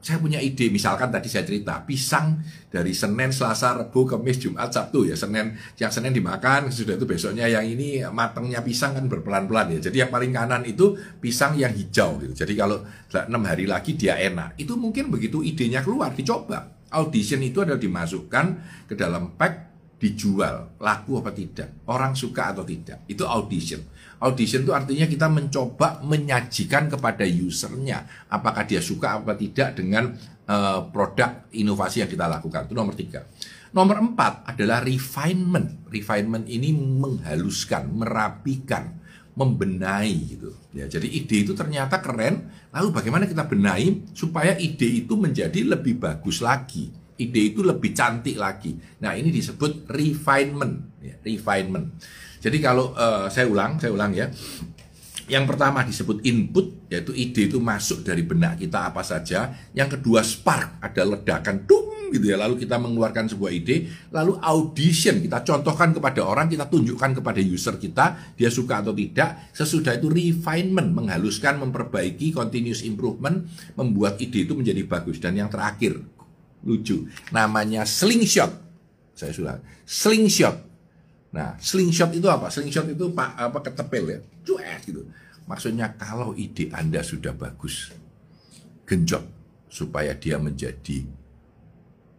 saya 0.07 0.23
punya 0.23 0.39
ide, 0.39 0.71
misalkan 0.71 1.11
tadi 1.11 1.27
saya 1.27 1.43
cerita, 1.43 1.83
pisang 1.83 2.39
dari 2.71 2.95
Senin, 2.95 3.35
Selasa, 3.35 3.75
Rabu, 3.75 4.07
Kamis, 4.07 4.39
Jumat, 4.39 4.71
Sabtu 4.71 5.03
ya. 5.11 5.19
Senin, 5.19 5.59
yang 5.83 5.91
Senin 5.91 6.15
dimakan, 6.15 6.71
sudah 6.71 6.95
itu 6.95 7.03
besoknya 7.03 7.51
yang 7.51 7.67
ini 7.67 8.07
matangnya 8.15 8.63
pisang 8.63 8.95
kan 8.95 9.11
berpelan-pelan 9.11 9.75
ya. 9.75 9.91
Jadi 9.91 10.07
yang 10.07 10.15
paling 10.15 10.31
kanan 10.31 10.63
itu 10.63 10.95
pisang 11.19 11.59
yang 11.59 11.75
hijau 11.75 12.23
gitu. 12.23 12.47
Jadi 12.47 12.55
kalau 12.55 12.87
enam 13.11 13.43
hari 13.51 13.67
lagi 13.67 13.99
dia 13.99 14.15
enak. 14.15 14.55
Itu 14.55 14.79
mungkin 14.79 15.11
begitu 15.11 15.43
idenya 15.43 15.83
keluar, 15.83 16.15
dicoba. 16.15 16.87
Audition 16.95 17.43
itu 17.43 17.67
adalah 17.67 17.83
dimasukkan 17.83 18.47
ke 18.87 18.95
dalam 18.95 19.35
pack, 19.35 19.76
dijual, 19.97 20.77
laku 20.77 21.25
apa 21.25 21.33
tidak, 21.33 21.89
orang 21.89 22.13
suka 22.13 22.53
atau 22.53 22.65
tidak. 22.69 23.09
Itu 23.09 23.25
audition. 23.25 23.81
Audition 24.21 24.65
itu 24.65 24.73
artinya 24.73 25.09
kita 25.09 25.29
mencoba 25.29 26.01
menyajikan 26.05 26.89
kepada 26.89 27.25
usernya 27.25 28.29
apakah 28.33 28.65
dia 28.65 28.81
suka 28.81 29.21
apa 29.21 29.37
tidak 29.37 29.77
dengan 29.77 30.13
uh, 30.49 30.89
produk 30.89 31.49
inovasi 31.53 32.05
yang 32.05 32.11
kita 32.13 32.29
lakukan. 32.29 32.69
Itu 32.69 32.77
nomor 32.77 32.97
tiga. 32.97 33.25
Nomor 33.77 34.01
empat 34.01 34.49
adalah 34.57 34.81
refinement. 34.81 35.89
Refinement 35.93 36.49
ini 36.49 36.73
menghaluskan, 36.73 37.93
merapikan, 37.93 39.01
membenahi 39.37 40.17
gitu. 40.37 40.53
Ya, 40.73 40.89
jadi 40.89 41.09
ide 41.09 41.45
itu 41.45 41.53
ternyata 41.53 42.01
keren. 42.01 42.49
Lalu 42.73 42.89
bagaimana 42.93 43.29
kita 43.29 43.45
benahi 43.45 44.17
supaya 44.17 44.57
ide 44.57 45.05
itu 45.05 45.13
menjadi 45.17 45.61
lebih 45.77 46.01
bagus 46.01 46.41
lagi 46.41 47.06
ide 47.17 47.53
itu 47.53 47.61
lebih 47.65 47.97
cantik 47.97 48.37
lagi. 48.37 48.77
Nah, 49.03 49.17
ini 49.17 49.33
disebut 49.33 49.89
refinement, 49.89 51.01
ya, 51.01 51.17
refinement. 51.25 51.97
Jadi 52.41 52.59
kalau 52.61 52.93
uh, 52.93 53.27
saya 53.33 53.49
ulang, 53.49 53.81
saya 53.81 53.91
ulang 53.93 54.13
ya. 54.13 54.29
Yang 55.27 55.45
pertama 55.51 55.83
disebut 55.83 56.23
input, 56.23 56.87
yaitu 56.87 57.11
ide 57.11 57.51
itu 57.51 57.59
masuk 57.59 58.07
dari 58.07 58.23
benak 58.23 58.63
kita 58.63 58.95
apa 58.95 59.03
saja. 59.03 59.51
Yang 59.75 59.99
kedua 59.99 60.23
spark, 60.23 60.79
ada 60.79 61.03
ledakan, 61.03 61.67
dung 61.67 62.15
gitu 62.15 62.31
ya. 62.31 62.39
Lalu 62.39 62.63
kita 62.63 62.79
mengeluarkan 62.79 63.35
sebuah 63.35 63.51
ide. 63.51 63.91
Lalu 64.15 64.39
audition, 64.39 65.19
kita 65.19 65.43
contohkan 65.43 65.91
kepada 65.91 66.23
orang, 66.23 66.47
kita 66.47 66.71
tunjukkan 66.71 67.19
kepada 67.19 67.43
user 67.43 67.75
kita, 67.75 68.39
dia 68.39 68.55
suka 68.55 68.87
atau 68.87 68.95
tidak. 68.95 69.51
Sesudah 69.51 69.99
itu 69.99 70.07
refinement, 70.07 70.95
menghaluskan, 70.95 71.59
memperbaiki, 71.59 72.31
continuous 72.31 72.87
improvement, 72.87 73.51
membuat 73.75 74.23
ide 74.23 74.47
itu 74.47 74.55
menjadi 74.55 74.87
bagus. 74.87 75.19
Dan 75.19 75.43
yang 75.43 75.51
terakhir, 75.51 75.99
lucu, 76.67 77.07
namanya 77.31 77.87
slingshot. 77.87 78.51
Saya 79.17 79.33
sudah 79.33 79.57
slingshot 79.87 80.67
Nah, 81.37 81.53
slingshot 81.61 82.17
itu 82.17 82.25
apa? 82.33 82.49
Slingshot 82.49 82.89
itu 82.97 83.13
pak 83.13 83.37
apa 83.37 83.61
ketepel 83.61 84.05
ya, 84.09 84.19
cuek 84.41 84.81
gitu. 84.89 85.05
Maksudnya 85.45 85.93
kalau 85.93 86.33
ide 86.33 86.73
Anda 86.73 87.05
sudah 87.05 87.37
bagus, 87.37 87.93
genjot 88.89 89.21
supaya 89.69 90.17
dia 90.17 90.41
menjadi 90.41 91.05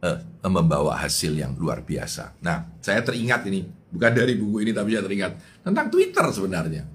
uh, 0.06 0.22
membawa 0.46 1.02
hasil 1.02 1.34
yang 1.34 1.58
luar 1.58 1.82
biasa. 1.82 2.38
Nah, 2.46 2.78
saya 2.78 3.02
teringat 3.02 3.42
ini 3.50 3.66
bukan 3.90 4.12
dari 4.14 4.38
buku 4.38 4.70
ini 4.70 4.72
tapi 4.76 4.94
saya 4.94 5.04
teringat 5.10 5.34
tentang 5.66 5.90
Twitter 5.90 6.26
sebenarnya. 6.30 6.86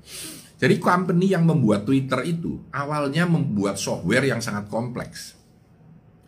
Jadi 0.63 0.79
company 0.79 1.35
yang 1.35 1.43
membuat 1.43 1.83
Twitter 1.83 2.23
itu 2.23 2.63
awalnya 2.71 3.27
membuat 3.27 3.83
software 3.83 4.31
yang 4.31 4.39
sangat 4.39 4.71
kompleks 4.71 5.35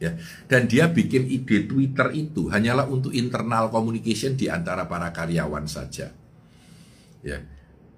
ya. 0.05 0.13
Dan 0.45 0.69
dia 0.69 0.93
bikin 0.93 1.25
ide 1.25 1.65
Twitter 1.65 2.13
itu 2.13 2.53
hanyalah 2.53 2.85
untuk 2.93 3.17
internal 3.17 3.73
communication 3.73 4.37
di 4.37 4.53
antara 4.53 4.85
para 4.85 5.09
karyawan 5.09 5.65
saja. 5.65 6.13
Ya. 7.25 7.39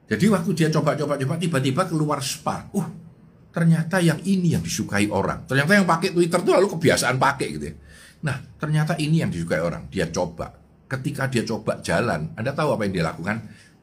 Jadi 0.07 0.25
waktu 0.31 0.51
dia 0.55 0.69
coba-coba 0.71 1.19
coba 1.19 1.35
tiba-tiba 1.35 1.83
keluar 1.91 2.23
spark. 2.23 2.71
Uh 2.79 2.89
ternyata 3.51 4.05
yang 4.05 4.21
ini 4.21 4.53
yang 4.53 4.61
disukai 4.61 5.09
orang. 5.09 5.49
Ternyata 5.49 5.81
yang 5.81 5.89
pakai 5.89 6.13
Twitter 6.13 6.45
itu 6.45 6.51
lalu 6.53 6.69
kebiasaan 6.77 7.17
pakai 7.17 7.47
gitu 7.57 7.65
ya. 7.73 7.75
Nah 8.23 8.37
ternyata 8.61 8.95
ini 9.01 9.25
yang 9.25 9.33
disukai 9.33 9.59
orang. 9.59 9.89
Dia 9.91 10.13
coba. 10.13 10.55
Ketika 10.87 11.27
dia 11.27 11.43
coba 11.43 11.83
jalan 11.83 12.31
anda 12.39 12.55
tahu 12.55 12.77
apa 12.77 12.87
yang 12.87 12.95
dia 12.95 13.05
lakukan? 13.09 13.37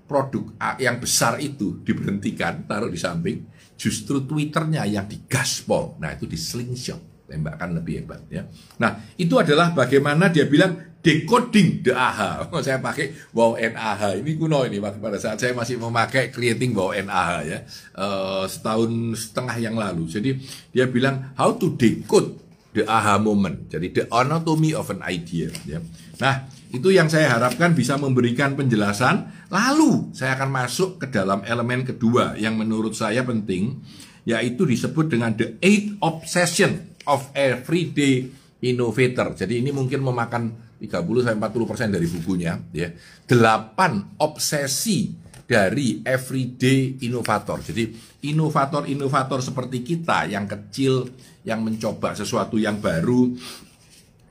Produk 0.04 0.54
A 0.62 0.78
yang 0.78 1.02
besar 1.02 1.42
itu 1.42 1.82
diberhentikan 1.82 2.70
taruh 2.70 2.88
di 2.88 3.02
samping. 3.02 3.50
Justru 3.76 4.24
Twitternya 4.24 4.86
yang 4.88 5.10
digaspol. 5.10 5.98
Nah 5.98 6.14
itu 6.14 6.30
di 6.30 6.38
slingshot 6.38 7.13
tembakan 7.28 7.80
lebih 7.80 8.04
hebat 8.04 8.22
ya. 8.28 8.44
Nah, 8.78 9.00
itu 9.16 9.40
adalah 9.40 9.72
bagaimana 9.72 10.28
dia 10.30 10.46
bilang 10.46 10.94
decoding 11.04 11.84
the 11.84 11.92
AHA. 11.92 12.48
Saya 12.66 12.80
pakai 12.80 13.12
wow 13.36 13.60
NAH. 13.60 14.24
Ini 14.24 14.32
kuno 14.40 14.64
ini 14.64 14.80
pada 14.80 15.20
saat 15.20 15.38
saya 15.38 15.52
masih 15.52 15.76
memakai 15.78 16.32
creating 16.32 16.72
wow 16.72 16.96
NAH 16.96 17.30
ya. 17.44 17.60
Uh, 17.94 18.48
setahun 18.48 18.90
setengah 19.20 19.56
yang 19.60 19.76
lalu. 19.76 20.08
Jadi 20.08 20.40
dia 20.72 20.88
bilang 20.88 21.36
how 21.36 21.54
to 21.60 21.76
decode 21.76 22.40
the 22.72 22.88
AHA 22.88 23.20
moment. 23.20 23.68
Jadi 23.68 23.92
the 23.92 24.04
anatomy 24.10 24.72
of 24.72 24.88
an 24.90 25.04
idea 25.04 25.52
ya. 25.68 25.84
Nah, 26.24 26.48
itu 26.72 26.90
yang 26.90 27.12
saya 27.12 27.36
harapkan 27.36 27.76
bisa 27.76 28.00
memberikan 28.00 28.56
penjelasan. 28.56 29.30
Lalu 29.52 30.16
saya 30.16 30.40
akan 30.40 30.50
masuk 30.50 31.04
ke 31.04 31.12
dalam 31.12 31.44
elemen 31.44 31.84
kedua 31.84 32.40
yang 32.40 32.56
menurut 32.56 32.96
saya 32.96 33.22
penting 33.28 33.84
yaitu 34.24 34.64
disebut 34.64 35.12
dengan 35.12 35.36
the 35.36 35.60
eight 35.60 36.00
obsession 36.00 36.93
of 37.08 37.32
Everyday 37.36 38.30
Innovator. 38.64 39.36
Jadi 39.36 39.60
ini 39.60 39.76
mungkin 39.76 40.00
memakan 40.00 40.44
30 40.80 41.24
sampai 41.24 41.40
40 41.40 41.70
persen 41.70 41.88
dari 41.92 42.08
bukunya, 42.08 42.60
ya. 42.72 42.92
Delapan 43.24 44.20
obsesi 44.20 45.12
dari 45.44 46.00
everyday 46.04 47.04
inovator. 47.04 47.60
Jadi 47.60 47.92
inovator-inovator 48.28 49.44
seperti 49.44 49.84
kita 49.84 50.28
yang 50.32 50.48
kecil, 50.48 51.12
yang 51.44 51.64
mencoba 51.64 52.16
sesuatu 52.16 52.56
yang 52.56 52.80
baru, 52.80 53.36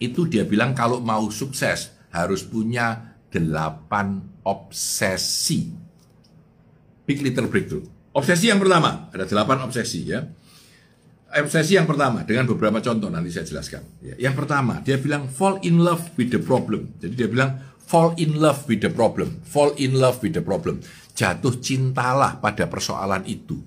itu 0.00 0.20
dia 0.28 0.44
bilang 0.48 0.72
kalau 0.72 1.00
mau 1.00 1.28
sukses 1.28 1.92
harus 2.12 2.44
punya 2.44 3.16
delapan 3.32 4.20
obsesi. 4.44 5.72
Big 7.04 7.20
Little 7.20 7.48
Breakthrough. 7.48 7.84
Obsesi 8.12 8.52
yang 8.52 8.60
pertama, 8.60 9.08
ada 9.08 9.24
delapan 9.24 9.64
obsesi 9.64 10.04
ya 10.04 10.20
obsesi 11.40 11.80
yang 11.80 11.88
pertama 11.88 12.28
dengan 12.28 12.44
beberapa 12.44 12.84
contoh 12.84 13.08
nanti 13.08 13.32
saya 13.32 13.48
jelaskan. 13.48 13.80
Ya, 14.04 14.28
yang 14.28 14.36
pertama, 14.36 14.84
dia 14.84 15.00
bilang 15.00 15.32
fall 15.32 15.56
in 15.64 15.80
love 15.80 16.12
with 16.20 16.28
the 16.28 16.42
problem. 16.42 16.92
Jadi 17.00 17.14
dia 17.16 17.28
bilang 17.30 17.56
fall 17.88 18.12
in 18.20 18.36
love 18.36 18.68
with 18.68 18.84
the 18.84 18.92
problem. 18.92 19.40
Fall 19.48 19.72
in 19.80 19.96
love 19.96 20.20
with 20.20 20.36
the 20.36 20.44
problem. 20.44 20.84
Jatuh 21.16 21.56
cintalah 21.60 22.36
pada 22.40 22.68
persoalan 22.68 23.24
itu 23.24 23.60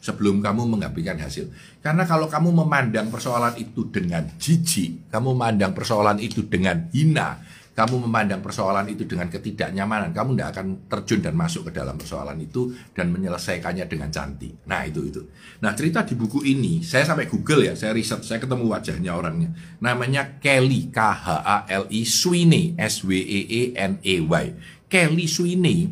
sebelum 0.00 0.40
kamu 0.40 0.64
mengambilkan 0.64 1.20
hasil. 1.20 1.52
Karena 1.84 2.08
kalau 2.08 2.26
kamu 2.26 2.56
memandang 2.64 3.12
persoalan 3.12 3.52
itu 3.60 3.88
dengan 3.92 4.24
jijik, 4.40 5.12
kamu 5.12 5.36
memandang 5.36 5.76
persoalan 5.76 6.16
itu 6.20 6.48
dengan 6.48 6.88
hina, 6.92 7.40
kamu 7.80 8.04
memandang 8.04 8.44
persoalan 8.44 8.92
itu 8.92 9.08
dengan 9.08 9.32
ketidaknyamanan, 9.32 10.12
kamu 10.12 10.36
tidak 10.36 10.48
akan 10.52 10.66
terjun 10.84 11.24
dan 11.24 11.32
masuk 11.32 11.72
ke 11.72 11.80
dalam 11.80 11.96
persoalan 11.96 12.36
itu 12.36 12.76
dan 12.92 13.08
menyelesaikannya 13.08 13.88
dengan 13.88 14.12
cantik. 14.12 14.68
Nah 14.68 14.84
itu 14.84 15.00
itu. 15.08 15.24
Nah 15.64 15.72
cerita 15.72 16.04
di 16.04 16.12
buku 16.12 16.44
ini, 16.44 16.84
saya 16.84 17.08
sampai 17.08 17.24
Google 17.24 17.64
ya, 17.64 17.72
saya 17.72 17.96
riset, 17.96 18.20
saya 18.20 18.36
ketemu 18.36 18.68
wajahnya 18.68 19.16
orangnya. 19.16 19.56
Namanya 19.80 20.36
Kelly 20.44 20.92
K 20.92 20.98
H 21.00 21.26
A 21.40 21.64
L 21.72 21.88
I 21.88 22.04
Sweeney 22.04 22.76
S 22.76 23.00
W 23.00 23.16
E 23.16 23.40
E 23.48 23.62
N 23.72 23.96
E 24.04 24.20
Y. 24.28 24.44
Kelly 24.84 25.24
Sweeney 25.24 25.88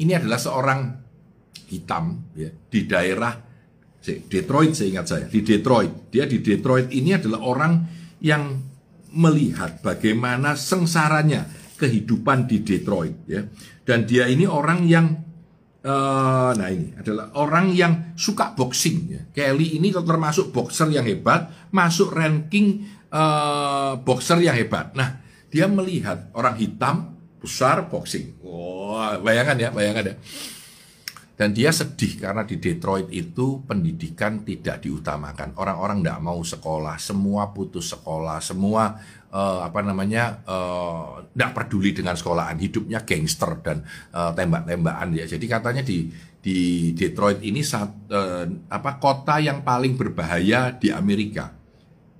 ini 0.00 0.12
adalah 0.16 0.40
seorang 0.40 0.88
hitam 1.68 2.32
ya, 2.32 2.48
di 2.48 2.88
daerah 2.88 3.44
Detroit 4.06 4.72
saya 4.72 4.88
ingat 4.88 5.04
saya 5.04 5.26
di 5.28 5.44
Detroit. 5.44 6.08
Dia 6.08 6.24
di 6.24 6.40
Detroit 6.40 6.88
ini 6.96 7.12
adalah 7.12 7.44
orang 7.44 7.72
yang 8.24 8.65
melihat 9.16 9.80
bagaimana 9.80 10.54
sengsaranya 10.54 11.48
kehidupan 11.80 12.44
di 12.44 12.60
Detroit 12.60 13.24
ya. 13.24 13.42
Dan 13.86 14.04
dia 14.04 14.28
ini 14.28 14.44
orang 14.44 14.84
yang 14.84 15.06
uh, 15.86 16.50
nah 16.52 16.68
ini 16.68 16.92
adalah 16.98 17.32
orang 17.40 17.72
yang 17.72 18.12
suka 18.18 18.52
boxing 18.52 18.96
ya. 19.08 19.22
Kelly 19.32 19.80
ini 19.80 19.90
termasuk 19.94 20.52
boxer 20.52 20.92
yang 20.92 21.08
hebat, 21.08 21.48
masuk 21.72 22.12
ranking 22.12 22.84
uh, 23.12 23.96
boxer 24.02 24.42
yang 24.42 24.56
hebat. 24.58 24.92
Nah, 24.98 25.22
dia 25.48 25.70
melihat 25.70 26.28
orang 26.34 26.58
hitam 26.58 27.16
besar 27.38 27.86
boxing. 27.86 28.42
Wah, 28.42 29.16
wow, 29.16 29.22
bayangan 29.22 29.56
ya, 29.56 29.68
bayangan 29.70 30.04
ya. 30.12 30.14
Dan 31.36 31.52
dia 31.52 31.68
sedih 31.68 32.16
karena 32.16 32.48
di 32.48 32.56
Detroit 32.56 33.12
itu 33.12 33.60
pendidikan 33.68 34.40
tidak 34.40 34.80
diutamakan. 34.80 35.52
Orang-orang 35.60 36.00
tidak 36.00 36.20
mau 36.24 36.40
sekolah, 36.40 36.96
semua 36.96 37.52
putus 37.52 37.92
sekolah, 37.92 38.40
semua 38.40 38.96
uh, 39.36 39.60
apa 39.60 39.84
namanya 39.84 40.40
tidak 41.36 41.50
uh, 41.52 41.56
peduli 41.60 41.92
dengan 41.92 42.16
sekolahan, 42.16 42.56
hidupnya 42.56 43.04
gangster 43.04 43.52
dan 43.60 43.84
uh, 44.16 44.32
tembak-tembakan 44.32 45.12
ya. 45.12 45.28
Jadi 45.28 45.44
katanya 45.44 45.84
di 45.84 46.08
di 46.40 46.90
Detroit 46.96 47.44
ini 47.44 47.60
saat, 47.60 47.92
uh, 48.08 48.48
apa 48.72 48.96
kota 48.96 49.36
yang 49.36 49.60
paling 49.60 49.92
berbahaya 49.92 50.72
di 50.72 50.88
Amerika. 50.88 51.52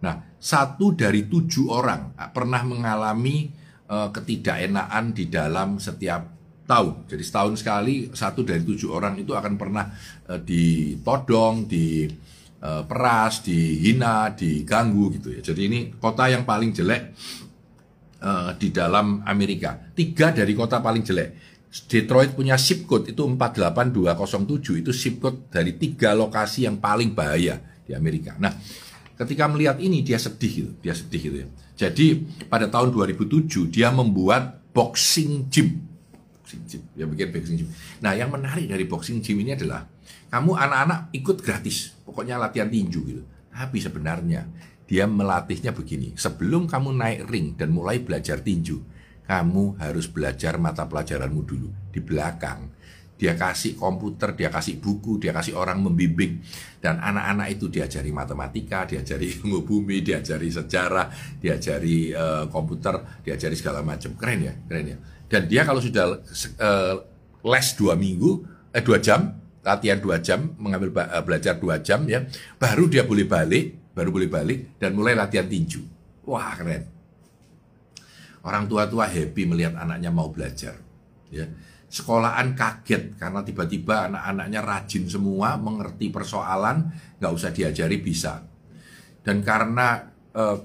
Nah, 0.05 0.37
satu 0.37 0.93
dari 0.93 1.25
tujuh 1.25 1.73
orang 1.73 2.13
pernah 2.37 2.61
mengalami 2.69 3.49
uh, 3.89 4.13
ketidakenaan 4.13 5.17
di 5.17 5.33
dalam 5.33 5.81
setiap 5.81 6.36
tahun. 6.67 7.07
Jadi 7.07 7.23
setahun 7.23 7.63
sekali 7.63 8.11
satu 8.11 8.43
dari 8.43 8.67
tujuh 8.67 8.91
orang 8.91 9.17
itu 9.17 9.33
akan 9.33 9.55
pernah 9.55 9.87
uh, 10.29 10.37
ditodong, 10.43 11.65
di 11.71 12.11
uh, 12.61 12.83
peras, 12.85 13.41
dihina, 13.47 14.35
diganggu 14.35 15.15
gitu 15.17 15.33
ya. 15.33 15.41
Jadi 15.41 15.61
ini 15.71 15.79
kota 15.97 16.27
yang 16.27 16.43
paling 16.43 16.75
jelek 16.75 17.03
uh, 18.21 18.51
di 18.59 18.69
dalam 18.75 19.23
Amerika. 19.25 19.79
Tiga 19.95 20.35
dari 20.35 20.53
kota 20.53 20.83
paling 20.83 21.07
jelek. 21.07 21.31
Detroit 21.87 22.33
punya 22.33 22.57
zip 22.57 22.89
code 22.89 23.13
itu 23.13 23.21
48207 23.21 24.81
itu 24.81 24.91
zip 24.97 25.21
code 25.21 25.53
dari 25.53 25.77
tiga 25.77 26.17
lokasi 26.17 26.65
yang 26.65 26.81
paling 26.81 27.13
bahaya 27.13 27.61
di 27.85 27.93
Amerika. 27.93 28.33
Nah, 28.41 28.51
ketika 29.15 29.45
melihat 29.47 29.77
ini 29.79 30.01
dia 30.01 30.17
sedih 30.17 30.53
gitu, 30.53 30.73
dia 30.81 30.97
sedih 30.97 31.21
gitu 31.21 31.37
ya. 31.45 31.49
Jadi 31.77 32.25
pada 32.49 32.67
tahun 32.73 32.97
2007 32.97 33.69
dia 33.69 33.93
membuat 33.93 34.65
boxing 34.73 35.53
gym. 35.53 35.86
Boxing 36.47 36.63
gym, 36.71 36.83
ya 36.95 37.11
bikin 37.11 37.35
boxing 37.35 37.57
gym. 37.59 37.69
Nah, 37.99 38.15
yang 38.15 38.31
menarik 38.31 38.71
dari 38.71 38.87
boxing 38.87 39.19
gym 39.19 39.43
ini 39.43 39.59
adalah 39.59 39.83
kamu 40.31 40.55
anak-anak 40.55 41.11
ikut 41.11 41.43
gratis, 41.43 41.99
pokoknya 42.07 42.39
latihan 42.39 42.71
tinju 42.71 43.03
gitu. 43.03 43.27
Tapi 43.51 43.83
sebenarnya 43.83 44.47
dia 44.87 45.11
melatihnya 45.11 45.75
begini, 45.75 46.15
sebelum 46.15 46.71
kamu 46.71 46.95
naik 46.95 47.21
ring 47.27 47.59
dan 47.59 47.75
mulai 47.75 47.99
belajar 47.99 48.39
tinju, 48.39 48.79
kamu 49.27 49.83
harus 49.83 50.07
belajar 50.07 50.55
mata 50.63 50.87
pelajaranmu 50.87 51.43
dulu 51.43 51.67
di 51.91 51.99
belakang. 51.99 52.71
Dia 53.19 53.35
kasih 53.35 53.75
komputer, 53.75 54.39
dia 54.39 54.47
kasih 54.47 54.79
buku, 54.79 55.19
dia 55.19 55.35
kasih 55.35 55.59
orang 55.59 55.83
membimbing. 55.83 56.47
Dan 56.79 57.03
anak-anak 57.03 57.59
itu 57.59 57.67
diajari 57.67 58.15
matematika, 58.15 58.87
diajari 58.87 59.41
ilmu 59.41 59.67
bumi, 59.67 60.05
diajari 60.05 60.47
sejarah, 60.47 61.11
diajari 61.43 62.15
uh, 62.15 62.47
komputer, 62.53 63.25
diajari 63.27 63.57
segala 63.59 63.83
macam. 63.83 64.15
Keren 64.15 64.47
ya, 64.47 64.55
keren 64.71 64.87
ya. 64.95 64.99
Dan 65.27 65.51
dia 65.51 65.67
kalau 65.67 65.83
sudah 65.83 66.23
uh, 66.63 66.95
les 67.47 67.69
dua 67.75 67.95
minggu, 67.99 68.47
eh 68.71 68.83
dua 68.83 69.03
jam, 69.03 69.35
latihan 69.67 69.99
dua 69.99 70.23
jam, 70.23 70.55
mengambil 70.59 70.95
uh, 70.95 71.23
belajar 71.27 71.59
dua 71.59 71.83
jam 71.83 72.07
ya, 72.07 72.23
baru 72.59 72.87
dia 72.87 73.03
boleh 73.03 73.27
balik, 73.27 73.91
baru 73.91 74.15
boleh 74.15 74.31
balik 74.31 74.79
dan 74.79 74.95
mulai 74.95 75.19
latihan 75.19 75.47
tinju. 75.47 75.83
Wah 76.27 76.55
keren. 76.55 76.87
Orang 78.47 78.71
tua-tua 78.71 79.11
happy 79.11 79.43
melihat 79.43 79.75
anaknya 79.75 80.15
mau 80.15 80.31
belajar. 80.31 80.79
Ya. 81.35 81.51
Sekolahan 81.91 82.55
kaget 82.55 83.19
karena 83.19 83.43
tiba-tiba 83.43 84.07
anak-anaknya 84.07 84.61
rajin 84.63 85.11
semua, 85.11 85.59
mengerti 85.59 86.15
persoalan, 86.15 86.95
nggak 87.19 87.33
usah 87.35 87.51
diajari 87.51 87.99
bisa. 87.99 88.47
Dan 89.27 89.43
karena 89.43 90.07
eh, 90.31 90.59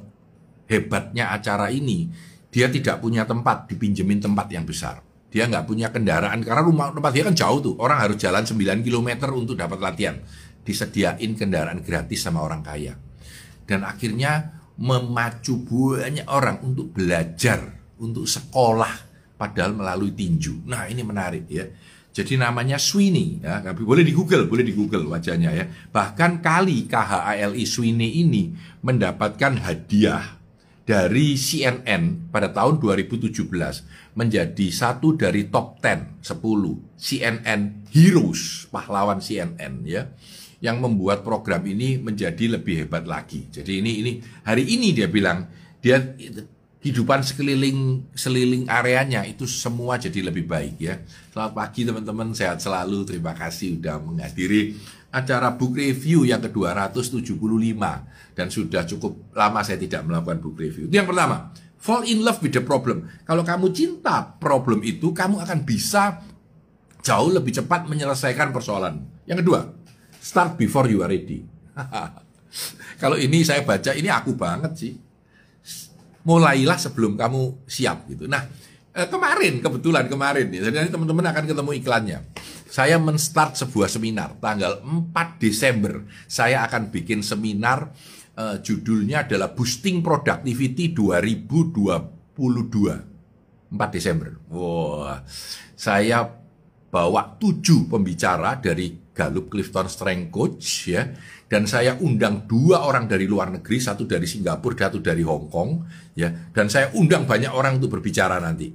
hebatnya 0.69 1.33
acara 1.33 1.73
ini, 1.73 2.09
dia 2.51 2.67
tidak 2.67 2.99
punya 2.99 3.23
tempat, 3.23 3.71
dipinjemin 3.71 4.19
tempat 4.19 4.51
yang 4.51 4.67
besar. 4.67 4.99
Dia 5.31 5.47
nggak 5.47 5.63
punya 5.63 5.87
kendaraan 5.87 6.43
karena 6.43 6.59
rumah 6.59 6.91
tempat 6.91 7.11
dia 7.15 7.23
kan 7.23 7.31
jauh 7.31 7.63
tuh. 7.63 7.75
Orang 7.79 8.03
harus 8.03 8.19
jalan 8.19 8.43
9 8.43 8.83
km 8.83 9.31
untuk 9.31 9.55
dapat 9.55 9.79
latihan. 9.79 10.19
Disediain 10.61 11.31
kendaraan 11.39 11.79
gratis 11.79 12.27
sama 12.27 12.43
orang 12.43 12.59
kaya. 12.59 12.99
Dan 13.63 13.87
akhirnya 13.87 14.59
memacu 14.75 15.63
banyak 15.63 16.27
orang 16.27 16.59
untuk 16.67 16.91
belajar, 16.91 17.63
untuk 18.03 18.27
sekolah, 18.27 18.91
padahal 19.39 19.71
melalui 19.71 20.11
tinju. 20.11 20.67
Nah 20.67 20.91
ini 20.91 21.07
menarik 21.07 21.47
ya. 21.47 21.63
Jadi 22.11 22.35
namanya 22.35 22.75
Sweeney 22.75 23.39
ya, 23.39 23.63
boleh 23.71 24.03
di 24.03 24.11
Google, 24.11 24.51
boleh 24.51 24.67
di 24.67 24.75
Google 24.75 25.07
wajahnya 25.07 25.55
ya. 25.55 25.65
Bahkan 25.95 26.43
kali 26.43 26.83
KHALI 26.91 27.63
Sweeney 27.63 28.27
ini 28.27 28.51
mendapatkan 28.83 29.55
hadiah 29.63 30.40
dari 30.81 31.37
CNN 31.37 32.33
pada 32.33 32.49
tahun 32.49 32.81
2017 32.81 33.47
menjadi 34.17 34.67
satu 34.73 35.13
dari 35.13 35.47
top 35.47 35.77
10 35.79 36.25
10 36.25 36.97
CNN 36.97 37.85
Heroes 37.93 38.67
pahlawan 38.73 39.21
CNN 39.21 39.85
ya 39.85 40.09
yang 40.61 40.77
membuat 40.77 41.25
program 41.25 41.65
ini 41.65 41.97
menjadi 41.97 42.57
lebih 42.57 42.85
hebat 42.85 43.09
lagi. 43.09 43.49
Jadi 43.49 43.81
ini 43.81 43.91
ini 44.05 44.11
hari 44.45 44.65
ini 44.69 44.93
dia 44.93 45.09
bilang 45.09 45.49
dia 45.81 45.97
hidupan 46.81 47.21
sekeliling 47.21 48.09
seliling 48.17 48.65
areanya 48.65 49.25
itu 49.25 49.45
semua 49.45 49.97
jadi 49.97 50.29
lebih 50.29 50.45
baik 50.49 50.75
ya. 50.81 51.01
Selamat 51.33 51.53
pagi 51.53 51.81
teman-teman, 51.85 52.33
sehat 52.33 52.61
selalu. 52.61 53.05
Terima 53.05 53.33
kasih 53.37 53.77
sudah 53.77 53.97
menghadiri 54.01 54.77
acara 55.11 55.53
book 55.53 55.75
review 55.75 56.23
yang 56.23 56.39
ke-275 56.39 57.83
dan 58.31 58.47
sudah 58.47 58.87
cukup 58.87 59.35
lama 59.35 59.59
saya 59.61 59.77
tidak 59.77 60.07
melakukan 60.07 60.39
book 60.39 60.55
review. 60.55 60.87
Itu 60.87 60.95
yang 61.03 61.07
pertama, 61.07 61.51
fall 61.75 62.07
in 62.07 62.23
love 62.23 62.39
with 62.39 62.55
the 62.55 62.63
problem. 62.63 63.11
Kalau 63.27 63.43
kamu 63.43 63.75
cinta 63.75 64.23
problem 64.39 64.81
itu, 64.87 65.11
kamu 65.11 65.43
akan 65.43 65.67
bisa 65.67 66.23
jauh 67.03 67.29
lebih 67.29 67.51
cepat 67.51 67.91
menyelesaikan 67.91 68.55
persoalan. 68.55 69.03
Yang 69.27 69.43
kedua, 69.43 69.59
Start 70.21 70.53
before 70.53 70.85
you 70.85 71.01
are 71.01 71.09
ready. 71.09 71.41
Kalau 73.01 73.17
ini 73.17 73.41
saya 73.41 73.65
baca, 73.65 73.89
ini 73.97 74.05
aku 74.05 74.37
banget 74.37 74.71
sih. 74.77 74.93
Mulailah 76.21 76.77
sebelum 76.77 77.17
kamu 77.17 77.65
siap 77.65 78.05
gitu. 78.05 78.29
Nah, 78.29 78.45
eh, 78.93 79.09
kemarin 79.09 79.57
kebetulan 79.57 80.05
kemarin 80.05 80.53
jadi 80.53 80.93
teman-teman 80.93 81.25
akan 81.25 81.43
ketemu 81.49 81.71
iklannya. 81.81 82.19
Saya 82.71 82.95
menstart 83.03 83.59
sebuah 83.59 83.91
seminar 83.91 84.39
tanggal 84.39 84.79
4 84.79 85.43
Desember. 85.43 86.07
Saya 86.23 86.63
akan 86.63 86.87
bikin 86.87 87.19
seminar 87.19 87.91
eh, 88.39 88.63
judulnya 88.63 89.27
adalah 89.27 89.51
Boosting 89.51 89.99
Productivity 89.99 90.95
2022. 90.95 93.75
4 93.75 93.91
Desember. 93.91 94.39
Wah, 94.55 95.19
saya 95.75 96.23
bawa 96.91 97.35
tujuh 97.35 97.91
pembicara 97.91 98.55
dari 98.55 99.11
Gallup 99.11 99.51
Clifton 99.51 99.91
Strength 99.91 100.31
Coach 100.31 100.87
ya 100.87 101.11
dan 101.51 101.67
saya 101.67 101.99
undang 101.99 102.47
dua 102.47 102.87
orang 102.87 103.07
dari 103.07 103.27
luar 103.27 103.51
negeri 103.51 103.79
satu 103.79 104.07
dari 104.07 104.23
Singapura 104.23 104.87
satu 104.87 105.03
dari 105.03 105.23
Hong 105.23 105.51
Kong 105.51 105.71
ya 106.15 106.31
dan 106.55 106.71
saya 106.71 106.91
undang 106.95 107.27
banyak 107.27 107.51
orang 107.51 107.75
untuk 107.79 107.99
berbicara 107.99 108.39
nanti 108.39 108.71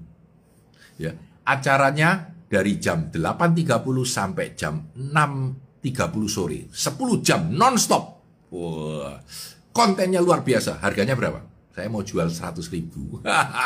ya 1.00 1.12
acaranya 1.44 2.35
dari 2.46 2.78
jam 2.78 3.10
8.30 3.10 3.82
sampai 4.06 4.54
jam 4.54 4.90
6.30 4.94 6.26
sore. 6.30 6.70
10 6.70 7.26
jam 7.26 7.50
nonstop. 7.50 8.04
Wah 8.54 9.18
kontennya 9.76 10.24
luar 10.24 10.40
biasa. 10.40 10.80
Harganya 10.80 11.12
berapa? 11.12 11.44
Saya 11.76 11.92
mau 11.92 12.00
jual 12.00 12.32
100 12.32 12.56
ribu. 12.72 13.20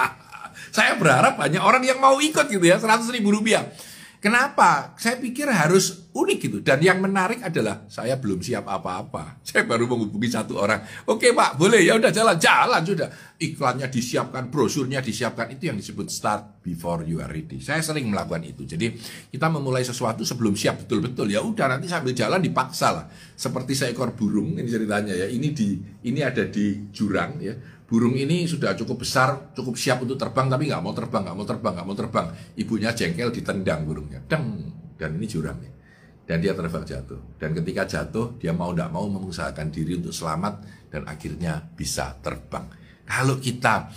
Saya 0.77 0.99
berharap 0.99 1.39
banyak 1.39 1.63
orang 1.63 1.87
yang 1.87 2.03
mau 2.03 2.19
ikut 2.19 2.51
gitu 2.51 2.67
ya 2.67 2.83
100 2.83 3.07
ribu 3.15 3.31
rupiah 3.31 3.71
Kenapa? 4.21 4.93
Saya 5.01 5.17
pikir 5.17 5.49
harus 5.49 6.13
unik 6.13 6.39
gitu. 6.45 6.59
Dan 6.61 6.85
yang 6.85 7.01
menarik 7.01 7.41
adalah 7.41 7.89
saya 7.89 8.21
belum 8.21 8.45
siap 8.45 8.69
apa-apa. 8.69 9.41
Saya 9.49 9.65
baru 9.65 9.89
menghubungi 9.89 10.29
satu 10.29 10.61
orang. 10.61 10.85
Oke 11.09 11.33
Pak, 11.33 11.57
boleh 11.57 11.81
ya 11.81 11.97
udah 11.97 12.13
jalan, 12.13 12.37
jalan 12.37 12.85
sudah. 12.85 13.09
Iklannya 13.41 13.89
disiapkan, 13.89 14.53
brosurnya 14.53 15.01
disiapkan. 15.01 15.49
Itu 15.57 15.73
yang 15.73 15.81
disebut 15.81 16.13
start 16.13 16.61
before 16.61 17.09
you 17.09 17.25
are 17.25 17.33
ready. 17.33 17.65
Saya 17.65 17.81
sering 17.81 18.13
melakukan 18.13 18.45
itu. 18.45 18.69
Jadi 18.69 18.93
kita 19.33 19.49
memulai 19.49 19.89
sesuatu 19.89 20.21
sebelum 20.21 20.53
siap 20.53 20.85
betul-betul. 20.85 21.33
Ya 21.33 21.41
udah 21.41 21.73
nanti 21.73 21.89
sambil 21.89 22.13
jalan 22.13 22.45
dipaksa 22.45 22.93
lah. 22.93 23.09
Seperti 23.33 23.73
seekor 23.73 24.13
burung 24.13 24.61
ini 24.61 24.69
ceritanya 24.69 25.17
ya. 25.17 25.27
Ini 25.33 25.49
di 25.57 25.81
ini 26.05 26.21
ada 26.21 26.45
di 26.45 26.93
jurang 26.93 27.41
ya 27.41 27.57
burung 27.91 28.15
ini 28.15 28.47
sudah 28.47 28.79
cukup 28.79 29.03
besar, 29.03 29.51
cukup 29.51 29.75
siap 29.75 29.99
untuk 30.07 30.15
terbang, 30.15 30.47
tapi 30.47 30.71
nggak 30.71 30.79
mau 30.79 30.95
terbang, 30.95 31.27
nggak 31.27 31.37
mau 31.37 31.47
terbang, 31.47 31.73
nggak 31.75 31.87
mau 31.91 31.97
terbang. 31.99 32.27
Ibunya 32.55 32.95
jengkel 32.95 33.35
ditendang 33.35 33.83
burungnya, 33.83 34.23
deng, 34.31 34.71
dan 34.95 35.19
ini 35.19 35.27
jurang 35.27 35.59
nih. 35.59 35.75
Dan 36.23 36.39
dia 36.39 36.55
terbang 36.55 36.87
jatuh. 36.87 37.19
Dan 37.43 37.51
ketika 37.59 37.83
jatuh, 37.91 38.39
dia 38.39 38.55
mau 38.55 38.71
tidak 38.71 38.95
mau 38.95 39.11
mengusahakan 39.11 39.75
diri 39.75 39.99
untuk 39.99 40.15
selamat 40.15 40.63
dan 40.87 41.03
akhirnya 41.11 41.59
bisa 41.75 42.15
terbang. 42.23 42.71
Kalau 43.03 43.43
kita 43.43 43.91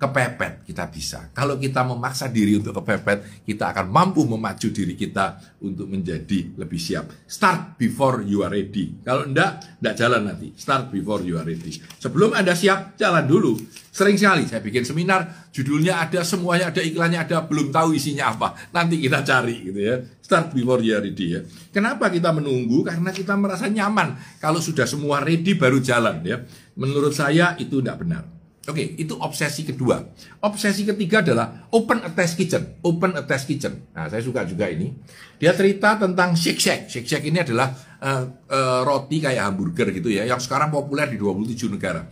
kepepet 0.00 0.64
kita 0.64 0.88
bisa. 0.88 1.28
Kalau 1.36 1.60
kita 1.60 1.84
memaksa 1.84 2.32
diri 2.32 2.56
untuk 2.56 2.72
kepepet, 2.80 3.44
kita 3.44 3.68
akan 3.76 3.92
mampu 3.92 4.24
memacu 4.24 4.72
diri 4.72 4.96
kita 4.96 5.36
untuk 5.60 5.92
menjadi 5.92 6.56
lebih 6.56 6.80
siap. 6.80 7.28
Start 7.28 7.76
before 7.76 8.24
you 8.24 8.40
are 8.40 8.48
ready. 8.48 8.96
Kalau 9.04 9.28
enggak, 9.28 9.76
enggak 9.76 9.94
jalan 10.00 10.24
nanti. 10.24 10.56
Start 10.56 10.88
before 10.88 11.20
you 11.20 11.36
are 11.36 11.44
ready. 11.44 11.76
Sebelum 12.00 12.32
Anda 12.32 12.56
siap, 12.56 12.96
jalan 12.96 13.28
dulu. 13.28 13.60
Sering 13.92 14.16
sekali 14.16 14.48
saya 14.48 14.64
bikin 14.64 14.88
seminar, 14.88 15.52
judulnya 15.52 16.00
ada, 16.00 16.24
semuanya 16.24 16.72
ada, 16.72 16.80
iklannya 16.80 17.20
ada, 17.20 17.44
belum 17.44 17.68
tahu 17.68 17.92
isinya 17.92 18.32
apa. 18.32 18.56
Nanti 18.72 18.96
kita 18.96 19.20
cari 19.20 19.68
gitu 19.68 19.80
ya. 19.84 20.00
Start 20.24 20.56
before 20.56 20.80
you 20.80 20.96
are 20.96 21.04
ready 21.04 21.36
ya. 21.36 21.44
Kenapa 21.76 22.08
kita 22.08 22.32
menunggu? 22.32 22.88
Karena 22.88 23.12
kita 23.12 23.36
merasa 23.36 23.68
nyaman. 23.68 24.16
Kalau 24.40 24.64
sudah 24.64 24.88
semua 24.88 25.20
ready 25.20 25.60
baru 25.60 25.76
jalan 25.76 26.24
ya. 26.24 26.40
Menurut 26.80 27.12
saya 27.12 27.52
itu 27.60 27.84
tidak 27.84 28.00
benar. 28.00 28.39
Oke, 28.70 28.94
itu 29.02 29.18
obsesi 29.18 29.66
kedua. 29.66 29.98
Obsesi 30.46 30.86
ketiga 30.86 31.26
adalah 31.26 31.66
open 31.74 32.06
a 32.06 32.10
test 32.14 32.38
kitchen. 32.38 32.78
Open 32.86 33.18
a 33.18 33.26
test 33.26 33.50
kitchen. 33.50 33.90
Nah, 33.90 34.06
saya 34.06 34.22
suka 34.22 34.46
juga 34.46 34.70
ini. 34.70 34.94
Dia 35.42 35.50
cerita 35.58 35.98
tentang 35.98 36.38
Shake 36.38 36.62
Shack. 36.62 36.80
Shake 36.86 37.08
Shack 37.10 37.26
ini 37.26 37.42
adalah 37.42 37.74
uh, 37.98 38.22
uh, 38.46 38.80
roti 38.86 39.18
kayak 39.18 39.42
hamburger 39.42 39.90
gitu 39.90 40.14
ya, 40.14 40.22
yang 40.22 40.38
sekarang 40.38 40.70
populer 40.70 41.10
di 41.10 41.18
27 41.18 41.66
negara. 41.66 42.06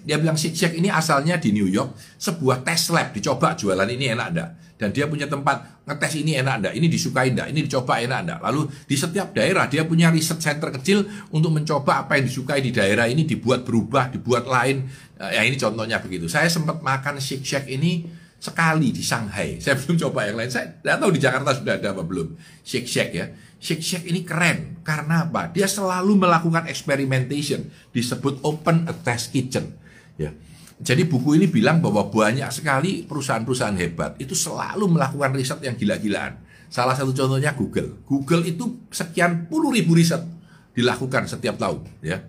Dia 0.00 0.16
bilang 0.16 0.40
Shake 0.40 0.56
Shack 0.56 0.72
ini 0.80 0.88
asalnya 0.88 1.36
di 1.36 1.52
New 1.52 1.68
York, 1.68 1.92
sebuah 2.16 2.64
test 2.64 2.88
lab, 2.96 3.12
dicoba 3.12 3.52
jualan 3.52 3.84
ini 3.84 4.16
enak 4.16 4.28
enggak. 4.32 4.50
Dan 4.80 4.96
dia 4.96 5.04
punya 5.04 5.28
tempat 5.28 5.84
ngetes 5.84 6.24
ini 6.24 6.40
enak 6.40 6.54
enggak, 6.64 6.74
ini 6.80 6.88
disukai 6.88 7.28
enggak, 7.28 7.52
ini 7.52 7.60
dicoba 7.68 8.00
enak 8.00 8.20
enggak. 8.24 8.40
Lalu 8.48 8.60
di 8.88 8.96
setiap 8.96 9.28
daerah 9.36 9.68
dia 9.68 9.84
punya 9.84 10.08
riset 10.08 10.40
center 10.40 10.72
kecil 10.72 11.04
untuk 11.36 11.52
mencoba 11.52 12.08
apa 12.08 12.16
yang 12.16 12.24
disukai 12.24 12.64
di 12.64 12.72
daerah 12.72 13.04
ini 13.04 13.28
dibuat 13.28 13.68
berubah, 13.68 14.08
dibuat 14.08 14.48
lain. 14.48 14.88
Eh, 15.20 15.36
ya 15.36 15.44
ini 15.44 15.60
contohnya 15.60 16.00
begitu. 16.00 16.32
Saya 16.32 16.48
sempat 16.48 16.80
makan 16.80 17.20
Shake 17.20 17.44
Shack 17.44 17.68
ini 17.68 18.08
sekali 18.40 18.88
di 18.88 19.04
Shanghai. 19.04 19.60
Saya 19.60 19.76
belum 19.84 20.00
coba 20.08 20.32
yang 20.32 20.40
lain. 20.40 20.48
Saya 20.48 20.72
tidak 20.80 20.96
tahu 20.96 21.10
di 21.12 21.20
Jakarta 21.20 21.50
sudah 21.52 21.76
ada 21.76 21.88
apa 21.92 22.00
belum. 22.00 22.40
Shake 22.64 22.88
Shack 22.88 23.10
ya. 23.12 23.28
Shake 23.60 23.84
Shack 23.84 24.08
ini 24.08 24.24
keren. 24.24 24.80
Karena 24.80 25.28
apa? 25.28 25.52
Dia 25.52 25.68
selalu 25.68 26.16
melakukan 26.16 26.64
experimentation. 26.72 27.68
Disebut 27.92 28.40
open 28.40 28.88
a 28.88 28.96
test 28.96 29.28
kitchen. 29.36 29.76
Ya. 30.16 30.32
Jadi 30.80 31.04
buku 31.04 31.36
ini 31.36 31.44
bilang 31.44 31.84
bahwa 31.84 32.08
banyak 32.08 32.48
sekali 32.48 33.04
perusahaan-perusahaan 33.04 33.76
hebat 33.76 34.16
itu 34.16 34.32
selalu 34.32 34.88
melakukan 34.96 35.36
riset 35.36 35.60
yang 35.60 35.76
gila-gilaan. 35.76 36.40
Salah 36.72 36.96
satu 36.96 37.12
contohnya 37.12 37.52
Google. 37.52 38.00
Google 38.08 38.48
itu 38.48 38.88
sekian 38.88 39.44
puluh 39.44 39.76
ribu 39.76 39.92
riset 39.92 40.24
dilakukan 40.72 41.28
setiap 41.28 41.60
tahun. 41.60 41.84
Ya. 42.00 42.24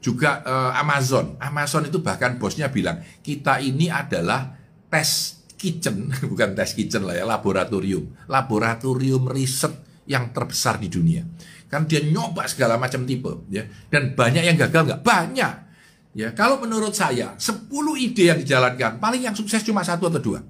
Juga 0.00 0.40
uh, 0.40 0.72
Amazon. 0.80 1.36
Amazon 1.36 1.92
itu 1.92 2.00
bahkan 2.00 2.40
bosnya 2.40 2.72
bilang 2.72 3.04
kita 3.20 3.60
ini 3.60 3.92
adalah 3.92 4.56
tes 4.88 5.44
kitchen, 5.60 6.08
bukan 6.32 6.56
tes 6.56 6.72
kitchen 6.72 7.04
lah 7.04 7.20
ya, 7.20 7.28
laboratorium. 7.28 8.08
Laboratorium 8.32 9.28
riset 9.28 9.76
yang 10.08 10.32
terbesar 10.32 10.80
di 10.80 10.88
dunia. 10.88 11.20
Kan 11.68 11.84
dia 11.84 12.00
nyoba 12.00 12.48
segala 12.48 12.80
macam 12.80 13.04
tipe, 13.04 13.44
ya. 13.52 13.68
Dan 13.92 14.16
banyak 14.16 14.42
yang 14.42 14.56
gagal 14.56 14.88
nggak? 14.88 15.02
Banyak. 15.04 15.54
Ya, 16.10 16.34
kalau 16.34 16.58
menurut 16.58 16.90
saya 16.90 17.38
10 17.38 17.70
ide 18.02 18.34
yang 18.34 18.38
dijalankan, 18.42 18.98
paling 18.98 19.30
yang 19.30 19.36
sukses 19.38 19.62
cuma 19.62 19.86
satu 19.86 20.10
atau 20.10 20.18
dua. 20.18 20.42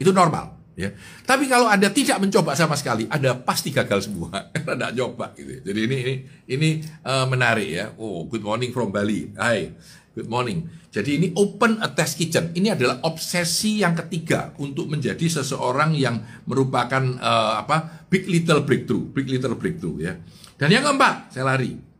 Itu 0.00 0.08
normal, 0.08 0.56
ya. 0.72 0.96
Tapi 1.28 1.44
kalau 1.52 1.68
Anda 1.68 1.92
tidak 1.92 2.16
mencoba 2.16 2.56
sama 2.56 2.72
sekali, 2.72 3.04
Anda 3.12 3.36
pasti 3.36 3.68
gagal 3.68 4.08
semua 4.08 4.32
karena 4.56 4.88
tidak 4.88 4.92
coba 4.96 5.36
gitu. 5.36 5.60
Jadi 5.68 5.80
ini 5.84 5.96
ini 6.00 6.14
ini 6.48 6.68
uh, 7.04 7.28
menarik 7.28 7.68
ya. 7.68 7.92
Oh, 8.00 8.24
good 8.24 8.40
morning 8.40 8.72
from 8.72 8.88
Bali. 8.88 9.36
Hai. 9.36 9.76
Good 10.14 10.30
morning. 10.30 10.70
Jadi 10.94 11.10
ini 11.18 11.28
open 11.34 11.82
a 11.82 11.90
test 11.90 12.14
kitchen. 12.14 12.54
Ini 12.54 12.78
adalah 12.78 13.02
obsesi 13.02 13.82
yang 13.82 13.98
ketiga 13.98 14.54
untuk 14.62 14.86
menjadi 14.86 15.26
seseorang 15.26 15.90
yang 15.98 16.22
merupakan 16.46 17.02
uh, 17.18 17.58
apa 17.58 18.06
big 18.06 18.30
little 18.30 18.62
breakthrough, 18.62 19.10
big 19.10 19.26
little 19.26 19.58
breakthrough 19.58 19.98
ya. 19.98 20.14
Dan 20.54 20.70
yang 20.70 20.86
keempat, 20.86 21.34
saya 21.34 21.50
lari. 21.50 21.93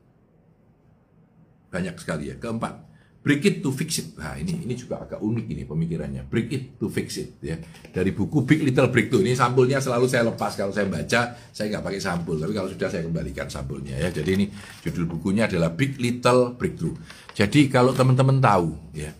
Banyak 1.74 1.98
sekali 1.98 2.30
ya. 2.30 2.38
Keempat, 2.38 2.86
break 3.26 3.42
it 3.42 3.56
to 3.66 3.74
fix 3.74 3.98
it. 3.98 4.14
Nah 4.14 4.38
ini 4.38 4.62
ini 4.62 4.78
juga 4.78 5.02
agak 5.02 5.18
unik 5.18 5.46
ini 5.50 5.62
pemikirannya. 5.66 6.22
Break 6.30 6.48
it 6.54 6.64
to 6.78 6.86
fix 6.86 7.18
it 7.18 7.34
ya. 7.42 7.58
Dari 7.90 8.14
buku 8.14 8.46
Big 8.46 8.62
Little 8.62 8.94
Breakthrough. 8.94 9.26
Ini 9.26 9.34
sampulnya 9.34 9.82
selalu 9.82 10.06
saya 10.06 10.22
lepas 10.30 10.54
kalau 10.54 10.70
saya 10.70 10.86
baca, 10.86 11.34
saya 11.50 11.66
nggak 11.74 11.82
pakai 11.82 11.98
sampul. 11.98 12.38
Tapi 12.38 12.54
kalau 12.54 12.70
sudah 12.70 12.86
saya 12.86 13.02
kembalikan 13.02 13.50
sampulnya 13.50 13.98
ya. 13.98 14.14
Jadi 14.14 14.30
ini 14.38 14.46
judul 14.86 15.10
bukunya 15.10 15.50
adalah 15.50 15.74
Big 15.74 15.98
Little 15.98 16.54
Breakthrough. 16.54 16.94
Jadi 17.34 17.66
kalau 17.66 17.90
teman-teman 17.90 18.38
tahu 18.38 18.70
ya. 18.94 19.10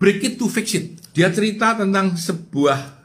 Break 0.00 0.24
it 0.24 0.34
to 0.40 0.48
fix 0.48 0.72
it. 0.72 0.98
Dia 1.12 1.28
cerita 1.28 1.76
tentang 1.76 2.16
sebuah 2.16 3.04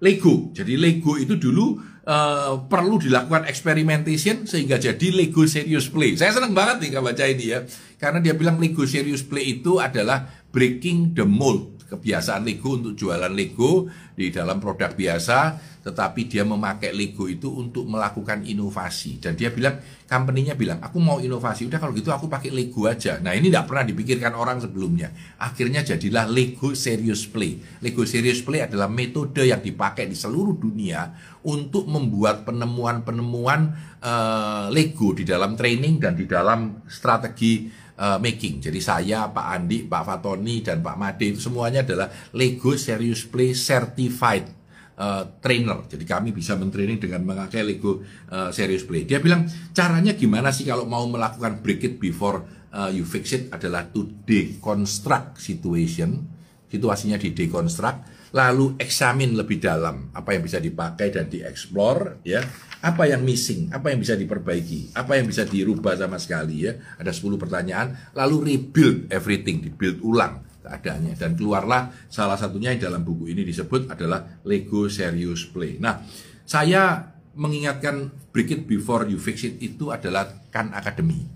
Lego. 0.00 0.48
Jadi 0.56 0.80
Lego 0.80 1.20
itu 1.20 1.36
dulu 1.36 1.89
uh, 2.10 2.66
perlu 2.66 2.98
dilakukan 2.98 3.46
experimentation 3.46 4.42
sehingga 4.44 4.82
jadi 4.82 5.06
Lego 5.14 5.46
Serious 5.46 5.86
Play. 5.86 6.18
Saya 6.18 6.34
senang 6.34 6.50
banget 6.50 6.82
nih 6.82 6.98
baca 6.98 7.24
ini 7.24 7.44
ya. 7.54 7.62
Karena 8.02 8.18
dia 8.18 8.34
bilang 8.34 8.58
Lego 8.58 8.82
Serious 8.82 9.22
Play 9.22 9.62
itu 9.62 9.78
adalah 9.78 10.26
breaking 10.50 11.14
the 11.14 11.22
mold 11.22 11.79
kebiasaan 11.90 12.46
Lego 12.46 12.78
untuk 12.78 12.94
jualan 12.94 13.34
Lego 13.34 13.90
di 14.14 14.30
dalam 14.30 14.62
produk 14.62 14.94
biasa, 14.94 15.58
tetapi 15.82 16.30
dia 16.30 16.46
memakai 16.46 16.94
Lego 16.94 17.26
itu 17.26 17.50
untuk 17.50 17.90
melakukan 17.90 18.46
inovasi. 18.46 19.18
Dan 19.18 19.34
dia 19.34 19.50
bilang, 19.50 19.82
company-nya 20.06 20.54
bilang, 20.54 20.78
aku 20.78 21.02
mau 21.02 21.18
inovasi, 21.18 21.66
udah 21.66 21.82
kalau 21.82 21.90
gitu 21.96 22.14
aku 22.14 22.30
pakai 22.30 22.54
Lego 22.54 22.86
aja. 22.86 23.18
Nah 23.18 23.34
ini 23.34 23.50
tidak 23.50 23.66
pernah 23.66 23.84
dipikirkan 23.90 24.32
orang 24.38 24.62
sebelumnya. 24.62 25.10
Akhirnya 25.42 25.82
jadilah 25.82 26.30
Lego 26.30 26.76
Serious 26.78 27.26
Play. 27.26 27.58
Lego 27.82 28.06
Serious 28.06 28.38
Play 28.46 28.62
adalah 28.62 28.86
metode 28.86 29.42
yang 29.42 29.58
dipakai 29.58 30.06
di 30.06 30.14
seluruh 30.14 30.54
dunia 30.54 31.10
untuk 31.42 31.88
membuat 31.88 32.44
penemuan-penemuan 32.44 33.60
uh, 34.04 34.68
Lego 34.70 35.16
di 35.16 35.24
dalam 35.24 35.56
training 35.56 35.98
dan 35.98 36.12
di 36.14 36.28
dalam 36.28 36.84
strategi 36.86 37.80
uh, 38.00 38.16
making. 38.16 38.64
Jadi 38.64 38.80
saya, 38.80 39.28
Pak 39.28 39.46
Andi, 39.46 39.84
Pak 39.84 40.02
Fatoni, 40.08 40.64
dan 40.64 40.80
Pak 40.80 40.96
Made 40.96 41.36
itu 41.36 41.40
semuanya 41.44 41.84
adalah 41.84 42.08
Lego 42.32 42.72
Serious 42.74 43.28
Play 43.28 43.52
Certified 43.52 44.48
uh, 44.96 45.28
Trainer. 45.38 45.84
Jadi 45.84 46.04
kami 46.08 46.32
bisa 46.32 46.56
mentraining 46.56 46.96
dengan 46.96 47.20
memakai 47.22 47.60
Lego 47.60 48.00
uh, 48.32 48.48
Serious 48.50 48.88
Play. 48.88 49.04
Dia 49.04 49.20
bilang 49.20 49.44
caranya 49.76 50.16
gimana 50.16 50.48
sih 50.48 50.64
kalau 50.64 50.88
mau 50.88 51.04
melakukan 51.04 51.60
break 51.60 51.80
it 51.84 51.94
before 52.00 52.42
uh, 52.72 52.88
you 52.88 53.04
fix 53.04 53.36
it 53.36 53.52
adalah 53.52 53.84
to 53.92 54.08
deconstruct 54.24 55.36
situation. 55.38 56.40
Situasinya 56.70 57.18
di 57.18 57.34
deconstruct, 57.34 57.98
lalu 58.30 58.78
examine 58.78 59.34
lebih 59.34 59.58
dalam 59.58 60.14
apa 60.14 60.34
yang 60.34 60.42
bisa 60.46 60.62
dipakai 60.62 61.10
dan 61.10 61.26
dieksplor, 61.26 62.22
ya 62.22 62.42
apa 62.80 63.04
yang 63.10 63.20
missing, 63.20 63.68
apa 63.74 63.92
yang 63.92 64.00
bisa 64.00 64.16
diperbaiki, 64.16 64.96
apa 64.96 65.18
yang 65.20 65.26
bisa 65.28 65.44
dirubah 65.44 65.98
sama 65.98 66.16
sekali 66.16 66.64
ya. 66.64 66.72
Ada 66.96 67.12
10 67.12 67.36
pertanyaan, 67.36 68.14
lalu 68.16 68.56
rebuild 68.56 69.10
everything, 69.12 69.60
dibuild 69.60 70.00
ulang 70.00 70.46
keadaannya 70.60 71.16
dan 71.16 71.34
keluarlah 71.34 71.90
salah 72.06 72.36
satunya 72.38 72.70
yang 72.70 72.92
dalam 72.92 73.02
buku 73.02 73.32
ini 73.32 73.42
disebut 73.42 73.90
adalah 73.90 74.40
Lego 74.46 74.86
Serious 74.86 75.48
Play. 75.50 75.82
Nah, 75.82 76.04
saya 76.46 77.10
mengingatkan 77.34 78.12
break 78.30 78.50
it 78.54 78.62
before 78.70 79.08
you 79.08 79.18
fix 79.18 79.42
it 79.42 79.58
itu 79.58 79.90
adalah 79.90 80.28
kan 80.54 80.70
akademi. 80.70 81.26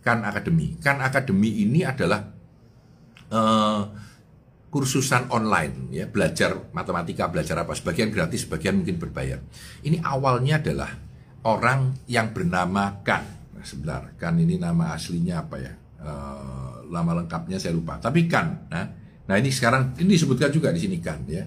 Kan 0.00 0.24
akademi. 0.24 0.78
Kan 0.80 1.02
akademi 1.04 1.60
ini 1.66 1.84
adalah 1.84 2.24
uh, 3.28 4.07
kursusan 4.68 5.32
online 5.32 5.88
ya 5.88 6.04
belajar 6.04 6.72
matematika 6.76 7.24
belajar 7.32 7.64
apa 7.64 7.72
sebagian 7.72 8.12
gratis 8.12 8.44
sebagian 8.44 8.80
mungkin 8.80 9.00
berbayar. 9.00 9.40
Ini 9.80 10.04
awalnya 10.04 10.60
adalah 10.60 10.92
orang 11.48 11.96
yang 12.04 12.36
bernama 12.36 13.00
Kan. 13.00 13.24
Nah, 13.56 13.64
sebentar 13.64 14.12
Kan 14.20 14.36
ini 14.36 14.60
nama 14.60 14.92
aslinya 14.92 15.40
apa 15.48 15.56
ya? 15.56 15.72
E, 15.98 16.10
nama 16.92 17.10
lengkapnya 17.16 17.56
saya 17.56 17.72
lupa 17.72 17.96
tapi 17.96 18.28
Kan 18.28 18.68
nah. 18.68 18.86
Nah 19.28 19.36
ini 19.36 19.52
sekarang 19.52 19.92
ini 20.00 20.16
disebutkan 20.16 20.52
juga 20.52 20.68
di 20.68 20.80
sini 20.84 21.00
Kan 21.00 21.24
ya. 21.24 21.44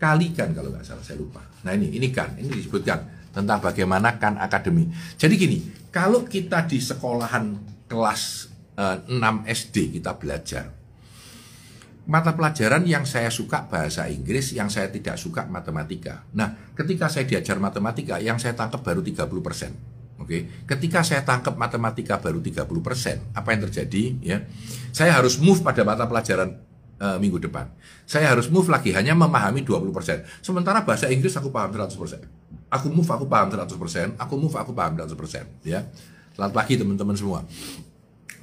Kali 0.00 0.32
kan 0.32 0.54
kalau 0.54 0.72
nggak 0.72 0.86
salah 0.86 1.04
saya 1.04 1.18
lupa. 1.18 1.42
Nah 1.66 1.74
ini 1.74 1.90
ini 1.90 2.08
Kan 2.14 2.38
ini 2.38 2.54
disebutkan 2.54 3.34
tentang 3.34 3.58
bagaimana 3.58 4.14
Kan 4.22 4.38
Akademi. 4.38 4.86
Jadi 5.18 5.34
gini 5.34 5.58
kalau 5.90 6.22
kita 6.22 6.70
di 6.70 6.78
sekolahan 6.78 7.50
kelas 7.90 8.22
e, 8.78 8.84
6 9.10 9.18
SD 9.50 9.98
kita 9.98 10.14
belajar 10.14 10.79
mata 12.08 12.32
pelajaran 12.32 12.86
yang 12.88 13.04
saya 13.04 13.28
suka 13.28 13.68
bahasa 13.68 14.08
Inggris, 14.08 14.56
yang 14.56 14.72
saya 14.72 14.88
tidak 14.88 15.20
suka 15.20 15.44
matematika. 15.50 16.24
Nah, 16.32 16.72
ketika 16.72 17.12
saya 17.12 17.28
diajar 17.28 17.60
matematika, 17.60 18.16
yang 18.22 18.40
saya 18.40 18.56
tangkap 18.56 18.80
baru 18.80 19.04
30%. 19.04 19.20
Oke, 20.20 20.24
okay? 20.24 20.40
ketika 20.68 21.00
saya 21.00 21.24
tangkap 21.24 21.56
matematika 21.56 22.20
baru 22.20 22.44
30%, 22.44 23.32
apa 23.32 23.48
yang 23.56 23.60
terjadi? 23.68 24.04
Ya, 24.20 24.44
saya 24.92 25.16
harus 25.16 25.40
move 25.40 25.64
pada 25.64 25.80
mata 25.80 26.04
pelajaran 26.04 26.60
uh, 27.00 27.16
minggu 27.16 27.40
depan. 27.40 27.72
Saya 28.04 28.28
harus 28.28 28.52
move 28.52 28.68
lagi 28.68 28.92
hanya 28.92 29.16
memahami 29.16 29.64
20%. 29.64 30.44
Sementara 30.44 30.84
bahasa 30.84 31.08
Inggris 31.08 31.32
aku 31.40 31.48
paham 31.48 31.72
100%. 31.72 31.96
Aku 32.70 32.86
move 32.92 33.08
aku 33.08 33.26
paham 33.26 33.48
100%, 33.50 34.20
aku 34.20 34.34
move 34.36 34.54
aku 34.54 34.70
paham 34.76 34.94
100%, 34.94 35.66
ya. 35.66 35.88
Selamat 36.36 36.52
pagi 36.54 36.78
teman-teman 36.78 37.16
semua. 37.18 37.42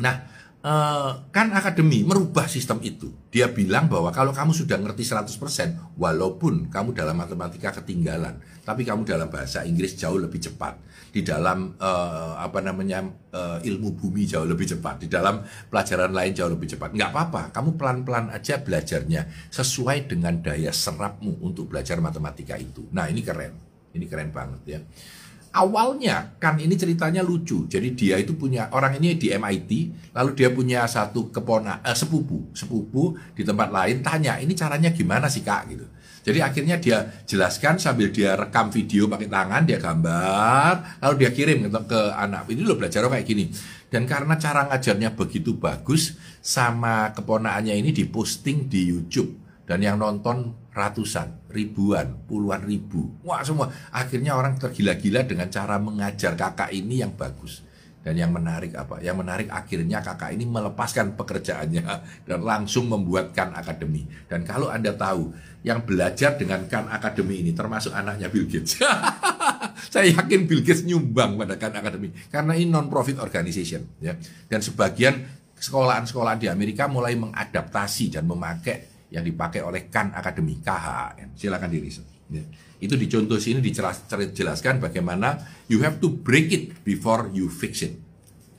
Nah, 0.01 0.36
Eh, 0.57 1.11
kan 1.29 1.53
akademi 1.53 2.01
merubah 2.01 2.49
sistem 2.49 2.81
itu. 2.81 3.13
Dia 3.29 3.45
bilang 3.53 3.85
bahwa 3.85 4.09
kalau 4.09 4.33
kamu 4.33 4.57
sudah 4.57 4.81
ngerti 4.81 5.05
100%, 5.05 5.95
walaupun 5.95 6.73
kamu 6.73 6.97
dalam 6.97 7.13
matematika 7.13 7.77
ketinggalan, 7.77 8.41
tapi 8.65 8.81
kamu 8.81 9.05
dalam 9.05 9.29
bahasa 9.29 9.61
Inggris 9.63 9.93
jauh 9.93 10.17
lebih 10.17 10.41
cepat. 10.41 10.81
Di 11.13 11.21
dalam 11.21 11.77
uh, 11.77 12.41
apa 12.41 12.59
namanya 12.65 13.05
uh, 13.31 13.61
ilmu 13.61 13.95
bumi 13.95 14.25
jauh 14.25 14.49
lebih 14.49 14.65
cepat. 14.65 15.05
Di 15.05 15.07
dalam 15.07 15.45
pelajaran 15.45 16.09
lain 16.09 16.33
jauh 16.33 16.49
lebih 16.49 16.73
cepat. 16.73 16.89
Nggak 16.89 17.09
apa-apa, 17.13 17.41
kamu 17.53 17.77
pelan-pelan 17.77 18.33
aja 18.33 18.57
belajarnya 18.57 19.53
sesuai 19.53 20.09
dengan 20.09 20.41
daya 20.41 20.73
serapmu 20.73 21.37
untuk 21.45 21.69
belajar 21.69 22.01
matematika 22.01 22.57
itu. 22.57 22.89
Nah, 22.91 23.05
ini 23.07 23.21
keren. 23.21 23.53
Ini 23.93 24.05
keren 24.09 24.33
banget 24.33 24.61
ya 24.65 24.81
awalnya 25.53 26.35
kan 26.41 26.57
ini 26.59 26.75
ceritanya 26.75 27.23
lucu. 27.23 27.67
Jadi 27.67 27.93
dia 27.93 28.15
itu 28.19 28.35
punya 28.35 28.71
orang 28.73 28.97
ini 28.99 29.15
di 29.15 29.31
MIT, 29.31 29.71
lalu 30.15 30.31
dia 30.35 30.49
punya 30.51 30.83
satu 30.87 31.29
kepona 31.29 31.79
eh, 31.85 31.95
sepupu, 31.95 32.51
sepupu 32.51 33.15
di 33.35 33.45
tempat 33.45 33.69
lain 33.69 34.03
tanya, 34.03 34.41
"Ini 34.41 34.53
caranya 34.57 34.89
gimana 34.91 35.31
sih, 35.31 35.45
Kak?" 35.45 35.69
gitu. 35.71 35.87
Jadi 36.27 36.43
akhirnya 36.43 36.75
dia 36.75 37.23
jelaskan 37.23 37.79
sambil 37.79 38.11
dia 38.11 38.35
rekam 38.35 38.67
video 38.67 39.07
pakai 39.07 39.31
tangan, 39.31 39.63
dia 39.63 39.79
gambar, 39.79 40.99
lalu 40.99 41.23
dia 41.23 41.31
kirim 41.31 41.71
ke, 41.71 42.01
anak. 42.19 42.51
Ini 42.51 42.67
lo 42.67 42.75
belajar 42.75 43.07
kayak 43.07 43.23
gini. 43.23 43.47
Dan 43.87 44.03
karena 44.03 44.35
cara 44.35 44.67
ngajarnya 44.67 45.15
begitu 45.15 45.55
bagus, 45.55 46.19
sama 46.43 47.15
keponaannya 47.15 47.79
ini 47.79 47.95
diposting 47.95 48.67
di 48.67 48.91
YouTube. 48.91 49.39
Dan 49.63 49.79
yang 49.79 49.95
nonton 49.95 50.67
ratusan, 50.75 51.46
ribuan, 51.57 52.21
puluhan 52.29 52.61
ribu. 52.61 53.17
Wah 53.25 53.41
semua. 53.41 53.73
Akhirnya 53.89 54.37
orang 54.37 54.61
tergila-gila 54.61 55.25
dengan 55.25 55.49
cara 55.49 55.81
mengajar 55.81 56.37
kakak 56.37 56.69
ini 56.69 57.01
yang 57.01 57.17
bagus. 57.17 57.65
Dan 58.05 58.15
yang 58.15 58.31
menarik 58.31 58.71
apa? 58.77 59.03
Yang 59.03 59.17
menarik 59.19 59.49
akhirnya 59.51 59.99
kakak 59.99 60.31
ini 60.37 60.45
melepaskan 60.47 61.17
pekerjaannya 61.17 61.83
dan 62.29 62.39
langsung 62.45 62.87
membuatkan 62.87 63.51
akademi. 63.57 64.05
Dan 64.29 64.45
kalau 64.45 64.69
Anda 64.71 64.95
tahu, 64.95 65.33
yang 65.67 65.83
belajar 65.83 66.39
dengan 66.39 66.63
Khan 66.71 66.87
Academy 66.87 67.43
ini 67.43 67.51
termasuk 67.51 67.91
anaknya 67.91 68.31
Bill 68.31 68.47
Gates. 68.47 68.79
Saya 69.93 70.15
yakin 70.15 70.47
Bill 70.47 70.63
Gates 70.63 70.87
nyumbang 70.87 71.35
pada 71.35 71.59
Khan 71.59 71.75
Academy 71.75 72.15
karena 72.31 72.55
ini 72.55 72.71
non 72.71 72.87
profit 72.87 73.19
organization 73.19 73.83
ya. 73.99 74.15
Dan 74.47 74.63
sebagian 74.63 75.27
sekolahan-sekolahan 75.59 76.39
di 76.39 76.47
Amerika 76.47 76.87
mulai 76.87 77.19
mengadaptasi 77.19 78.15
dan 78.15 78.23
memakai 78.23 78.96
yang 79.11 79.23
dipakai 79.23 79.63
oleh 79.63 79.87
Khan 79.87 80.11
Academy 80.11 80.59
KHAN. 80.59 81.35
Silakan 81.37 81.71
diriset. 81.71 82.07
Ya. 82.27 82.43
Itu 82.77 82.99
di 82.99 83.07
contoh 83.09 83.39
sini 83.39 83.63
dijelaskan 83.63 84.83
bagaimana 84.83 85.41
you 85.71 85.81
have 85.81 85.97
to 85.97 86.11
break 86.11 86.51
it 86.53 86.63
before 86.83 87.31
you 87.31 87.47
fix 87.47 87.81
it. 87.81 87.95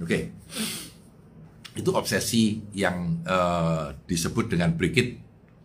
Oke. 0.00 0.08
Okay. 0.08 0.22
Itu 1.78 1.94
obsesi 1.94 2.58
yang 2.74 3.22
uh, 3.22 3.94
disebut 4.02 4.50
dengan 4.50 4.74
break 4.74 4.94
it 4.98 5.11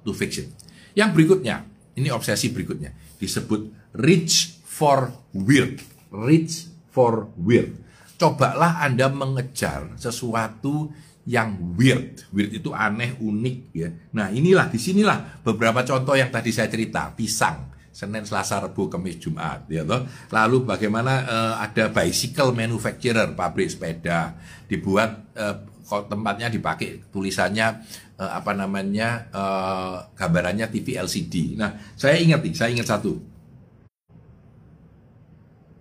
to 0.06 0.14
fix 0.14 0.38
it. 0.38 0.54
Yang 0.94 1.10
berikutnya, 1.18 1.66
ini 1.98 2.14
obsesi 2.14 2.54
berikutnya, 2.54 2.94
disebut 3.18 3.74
reach 3.98 4.62
for 4.62 5.10
weird. 5.34 5.82
Reach 6.14 6.70
for 6.94 7.34
weird. 7.34 7.82
Cobalah 8.22 8.86
Anda 8.86 9.10
mengejar 9.10 9.98
sesuatu 9.98 10.94
yang 11.24 11.76
weird. 11.80 12.28
Weird 12.36 12.52
itu 12.60 12.70
aneh, 12.76 13.16
unik 13.20 13.58
ya. 13.72 13.90
Nah, 14.16 14.28
inilah 14.32 14.68
di 14.68 14.80
sinilah 14.80 15.44
beberapa 15.44 15.84
contoh 15.88 16.16
yang 16.16 16.32
tadi 16.32 16.52
saya 16.52 16.68
cerita, 16.68 17.12
pisang. 17.16 17.72
Senin, 17.94 18.26
Selasa, 18.26 18.58
Rabu, 18.58 18.90
Kamis, 18.90 19.22
Jumat, 19.22 19.70
ya 19.70 19.86
toh. 19.86 20.02
Lalu 20.34 20.66
bagaimana 20.66 21.14
uh, 21.30 21.54
ada 21.62 21.94
bicycle 21.94 22.50
manufacturer, 22.50 23.38
pabrik 23.38 23.70
sepeda, 23.70 24.34
dibuat 24.66 25.30
uh, 25.38 25.62
tempatnya 26.10 26.50
dipakai 26.50 27.06
tulisannya 27.14 27.86
uh, 28.18 28.32
apa 28.34 28.58
namanya 28.58 29.30
uh, 29.30 30.10
gambarannya 30.18 30.74
TV 30.74 30.98
LCD. 30.98 31.54
Nah, 31.54 31.78
saya 31.94 32.18
ingat 32.18 32.42
nih, 32.42 32.54
saya 32.58 32.74
ingat 32.74 32.90
satu. 32.90 33.14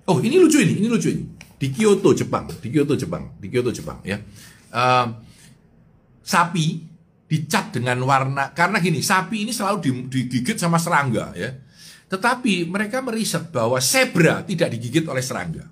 Oh, 0.04 0.20
ini 0.20 0.36
lucu 0.36 0.60
ini, 0.60 0.84
ini 0.84 0.88
lucu 0.92 1.08
ini. 1.08 1.24
Di 1.56 1.72
Kyoto, 1.72 2.12
Jepang, 2.12 2.44
di 2.60 2.68
Kyoto, 2.68 2.92
Jepang, 2.92 3.40
di 3.40 3.48
Kyoto, 3.48 3.72
Jepang, 3.72 4.04
ya. 4.04 4.20
Uh, 4.68 5.31
sapi 6.22 6.88
dicat 7.26 7.74
dengan 7.76 7.98
warna 8.06 8.54
karena 8.54 8.78
gini, 8.78 9.02
sapi 9.02 9.44
ini 9.44 9.52
selalu 9.52 10.08
digigit 10.08 10.56
sama 10.56 10.78
serangga, 10.78 11.34
ya. 11.36 11.50
Tetapi 12.08 12.68
mereka 12.68 13.00
meriset 13.00 13.48
bahwa 13.48 13.80
zebra 13.80 14.44
tidak 14.44 14.72
digigit 14.72 15.04
oleh 15.08 15.24
serangga 15.24 15.64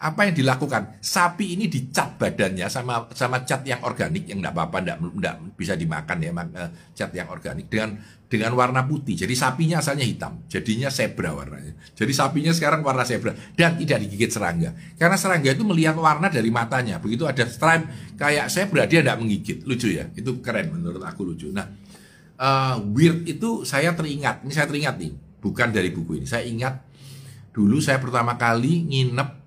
apa 0.00 0.24
yang 0.24 0.32
dilakukan? 0.32 0.96
Sapi 1.04 1.60
ini 1.60 1.68
dicat 1.68 2.16
badannya 2.16 2.72
sama 2.72 3.04
sama 3.12 3.44
cat 3.44 3.60
yang 3.68 3.84
organik 3.84 4.24
yang 4.24 4.40
tidak 4.40 4.56
apa-apa, 4.56 4.80
tidak 4.80 4.96
tidak 4.96 5.34
bisa 5.60 5.74
dimakan 5.76 6.16
ya, 6.24 6.32
uh, 6.32 6.68
cat 6.96 7.12
yang 7.12 7.28
organik 7.28 7.68
dengan 7.68 8.00
dengan 8.24 8.56
warna 8.56 8.88
putih. 8.88 9.12
Jadi 9.12 9.36
sapinya 9.36 9.84
asalnya 9.84 10.08
hitam, 10.08 10.40
jadinya 10.48 10.88
zebra 10.88 11.36
warnanya. 11.36 11.76
Jadi 11.92 12.12
sapinya 12.16 12.48
sekarang 12.56 12.80
warna 12.80 13.04
zebra 13.04 13.36
dan 13.52 13.76
tidak 13.76 14.00
digigit 14.08 14.32
serangga. 14.32 14.72
Karena 14.96 15.20
serangga 15.20 15.52
itu 15.52 15.68
melihat 15.68 16.00
warna 16.00 16.32
dari 16.32 16.48
matanya. 16.48 16.96
Begitu 16.96 17.28
ada 17.28 17.44
stripe 17.44 18.16
kayak 18.16 18.48
zebra 18.48 18.88
dia 18.88 19.04
tidak 19.04 19.20
menggigit. 19.20 19.68
Lucu 19.68 19.92
ya, 19.92 20.08
itu 20.16 20.40
keren 20.40 20.80
menurut 20.80 21.04
aku 21.04 21.28
lucu. 21.28 21.52
Nah, 21.52 21.68
uh, 22.40 22.80
weird 22.96 23.28
itu 23.28 23.68
saya 23.68 23.92
teringat, 23.92 24.48
ini 24.48 24.52
saya 24.56 24.64
teringat 24.64 24.96
nih, 24.96 25.12
bukan 25.44 25.68
dari 25.68 25.92
buku 25.92 26.22
ini. 26.22 26.24
Saya 26.24 26.48
ingat 26.48 26.88
dulu 27.52 27.82
saya 27.82 28.00
pertama 28.00 28.38
kali 28.40 28.88
nginep 28.88 29.39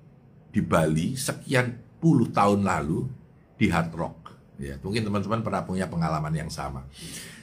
di 0.53 0.61
Bali 0.61 1.17
sekian 1.17 1.73
puluh 1.97 2.29
tahun 2.29 2.61
lalu 2.61 3.09
di 3.57 3.73
Hard 3.73 3.91
Rock. 3.97 4.17
Ya, 4.61 4.77
mungkin 4.79 5.01
teman-teman 5.01 5.41
pernah 5.41 5.65
punya 5.65 5.89
pengalaman 5.89 6.29
yang 6.29 6.53
sama. 6.53 6.85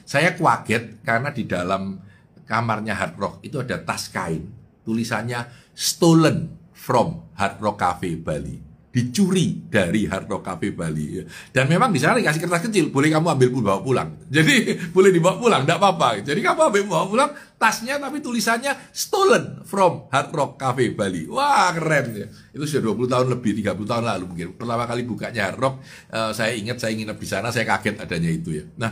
Saya 0.07 0.31
kaget 0.31 1.03
karena 1.03 1.29
di 1.35 1.43
dalam 1.43 1.99
kamarnya 2.47 2.95
Hard 2.95 3.15
Rock 3.19 3.35
itu 3.43 3.59
ada 3.59 3.83
tas 3.83 4.07
kain 4.07 4.47
tulisannya 4.87 5.45
stolen 5.75 6.55
from 6.71 7.27
Hard 7.35 7.59
Rock 7.59 7.77
Cafe 7.83 8.15
Bali 8.15 8.70
dicuri 8.91 9.71
dari 9.71 10.03
Hard 10.03 10.27
Rock 10.27 10.43
Cafe 10.43 10.75
Bali. 10.75 11.23
Dan 11.49 11.71
memang 11.71 11.95
di 11.95 11.99
sana 12.03 12.19
dikasih 12.19 12.43
kertas 12.43 12.67
kecil, 12.67 12.91
boleh 12.91 13.07
kamu 13.07 13.27
ambil 13.39 13.49
pun 13.49 13.61
bawa 13.63 13.79
pulang. 13.79 14.09
Jadi 14.35 14.75
boleh 14.91 15.09
dibawa 15.15 15.39
pulang, 15.39 15.61
tidak 15.63 15.79
apa-apa. 15.79 16.19
Jadi 16.27 16.39
kamu 16.43 16.59
ambil 16.67 16.83
bawa 16.91 17.05
pulang 17.07 17.31
tasnya 17.55 18.01
tapi 18.01 18.19
tulisannya 18.19 18.91
stolen 18.91 19.63
from 19.63 20.11
Hard 20.11 20.29
Rock 20.35 20.59
Cafe 20.59 20.91
Bali. 20.91 21.25
Wah 21.31 21.71
keren 21.71 22.05
ya. 22.11 22.27
Itu 22.51 22.67
sudah 22.67 22.91
20 22.91 23.07
tahun 23.07 23.27
lebih, 23.31 23.63
30 23.63 23.87
tahun 23.87 24.03
lalu 24.03 24.23
mungkin. 24.27 24.47
Pertama 24.59 24.83
kali 24.83 25.07
bukanya 25.07 25.41
Hard 25.49 25.59
Rock, 25.63 25.75
uh, 26.11 26.35
saya 26.35 26.51
ingat 26.51 26.83
saya 26.83 26.91
ingin 26.91 27.15
di 27.15 27.27
sana, 27.27 27.47
saya 27.49 27.63
kaget 27.63 27.95
adanya 28.03 28.27
itu 28.27 28.59
ya. 28.59 28.65
Nah 28.75 28.91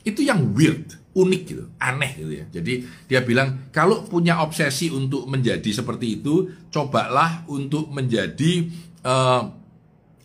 itu 0.00 0.24
yang 0.24 0.56
weird, 0.56 0.96
unik 1.12 1.42
gitu, 1.44 1.64
aneh 1.76 2.12
gitu 2.16 2.32
ya. 2.32 2.44
Jadi 2.48 2.86
dia 3.04 3.20
bilang 3.20 3.68
kalau 3.68 4.06
punya 4.06 4.40
obsesi 4.40 4.88
untuk 4.88 5.28
menjadi 5.28 5.68
seperti 5.68 6.22
itu, 6.22 6.48
cobalah 6.72 7.44
untuk 7.52 7.92
menjadi 7.92 8.64
uh, 9.04 9.42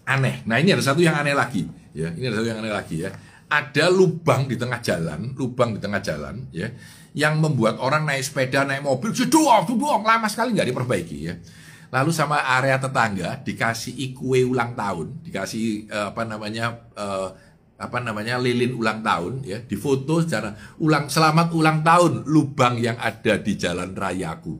aneh. 0.05 0.45
Nah 0.45 0.57
ini 0.61 0.73
ada 0.73 0.83
satu 0.83 1.01
yang 1.01 1.17
aneh 1.17 1.35
lagi, 1.35 1.65
ya. 1.91 2.13
Ini 2.13 2.29
ada 2.29 2.41
satu 2.41 2.47
yang 2.47 2.59
aneh 2.61 2.73
lagi 2.73 2.95
ya. 3.03 3.11
Ada 3.45 3.93
lubang 3.93 4.49
di 4.49 4.57
tengah 4.57 4.81
jalan, 4.81 5.37
lubang 5.37 5.77
di 5.77 5.79
tengah 5.79 6.01
jalan, 6.01 6.49
ya, 6.49 6.65
yang 7.13 7.37
membuat 7.37 7.77
orang 7.77 8.03
naik 8.03 8.25
sepeda, 8.25 8.65
naik 8.65 8.81
mobil, 8.81 9.13
jedong, 9.13 9.69
jedong, 9.69 10.01
lama 10.01 10.25
sekali 10.25 10.57
nggak 10.57 10.73
diperbaiki, 10.73 11.17
ya. 11.21 11.37
Lalu 11.93 12.11
sama 12.11 12.41
area 12.41 12.81
tetangga 12.81 13.39
dikasih 13.45 14.17
kue 14.17 14.41
ulang 14.41 14.73
tahun, 14.73 15.21
dikasih 15.21 15.87
uh, 15.93 16.09
apa 16.11 16.25
namanya 16.25 16.89
uh, 16.97 17.29
apa 17.75 17.99
namanya 17.99 18.39
lilin 18.39 18.71
ulang 18.71 19.03
tahun 19.03 19.43
ya 19.43 19.59
difoto 19.59 20.23
secara 20.23 20.55
ulang 20.79 21.11
selamat 21.11 21.51
ulang 21.51 21.83
tahun 21.83 22.23
lubang 22.23 22.79
yang 22.79 22.95
ada 22.95 23.35
di 23.35 23.59
jalan 23.59 23.91
rayaku 23.91 24.55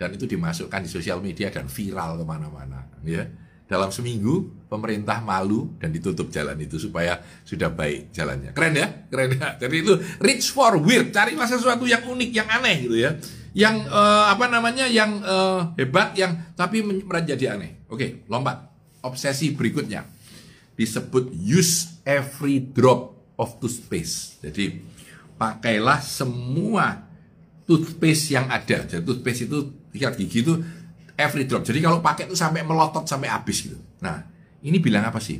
dan 0.00 0.16
itu 0.16 0.24
dimasukkan 0.24 0.80
di 0.80 0.88
sosial 0.88 1.20
media 1.20 1.52
dan 1.52 1.68
viral 1.68 2.16
ke 2.16 2.24
mana-mana 2.24 2.88
ya 3.04 3.28
dalam 3.64 3.88
seminggu 3.88 4.68
pemerintah 4.68 5.24
malu 5.24 5.72
dan 5.80 5.88
ditutup 5.88 6.28
jalan 6.28 6.54
itu 6.60 6.76
supaya 6.76 7.20
sudah 7.48 7.72
baik 7.72 8.12
jalannya. 8.12 8.52
Keren 8.52 8.74
ya? 8.76 8.88
Keren 9.08 9.30
ya? 9.40 9.48
Jadi 9.56 9.76
itu 9.80 9.94
reach 10.20 10.52
for 10.52 10.76
weird, 10.76 11.10
cari 11.16 11.32
sesuatu 11.34 11.88
yang 11.88 12.04
unik, 12.04 12.30
yang 12.30 12.48
aneh 12.48 12.76
gitu 12.84 12.96
ya. 13.00 13.16
Yang 13.54 13.88
uh, 13.88 14.28
apa 14.28 14.50
namanya? 14.52 14.84
Yang 14.84 15.24
uh, 15.24 15.72
hebat 15.80 16.12
yang 16.18 16.52
tapi 16.52 16.84
menjadi 16.84 17.56
aneh. 17.56 17.88
Oke, 17.88 18.26
lompat. 18.28 18.72
Obsesi 19.04 19.52
berikutnya 19.52 20.08
disebut 20.74 21.28
use 21.36 22.00
every 22.08 22.60
drop 22.60 23.14
of 23.36 23.60
toothpaste. 23.60 24.40
Jadi 24.40 24.80
pakailah 25.36 26.00
semua 26.00 27.04
toothpaste 27.68 28.34
yang 28.34 28.48
ada. 28.48 28.84
Jadi 28.84 29.02
toothpaste 29.04 29.44
itu 29.48 29.58
sikat 29.94 30.14
gigi 30.18 30.40
itu 30.42 30.54
every 31.14 31.46
drop. 31.46 31.62
Jadi 31.62 31.82
kalau 31.82 31.98
pakai 32.02 32.26
itu 32.26 32.36
sampai 32.36 32.66
melotot 32.66 33.06
sampai 33.06 33.30
habis 33.30 33.66
gitu. 33.66 33.78
Nah, 34.02 34.22
ini 34.62 34.78
bilang 34.78 35.06
apa 35.06 35.18
sih? 35.22 35.38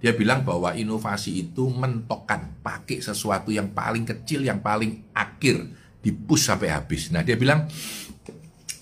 Dia 0.00 0.16
bilang 0.16 0.42
bahwa 0.48 0.72
inovasi 0.72 1.44
itu 1.44 1.68
mentokkan, 1.68 2.56
pakai 2.64 3.04
sesuatu 3.04 3.52
yang 3.52 3.76
paling 3.76 4.08
kecil, 4.08 4.48
yang 4.48 4.64
paling 4.64 5.12
akhir, 5.12 5.68
dipush 6.00 6.48
sampai 6.48 6.72
habis. 6.72 7.12
Nah, 7.12 7.20
dia 7.20 7.36
bilang 7.36 7.68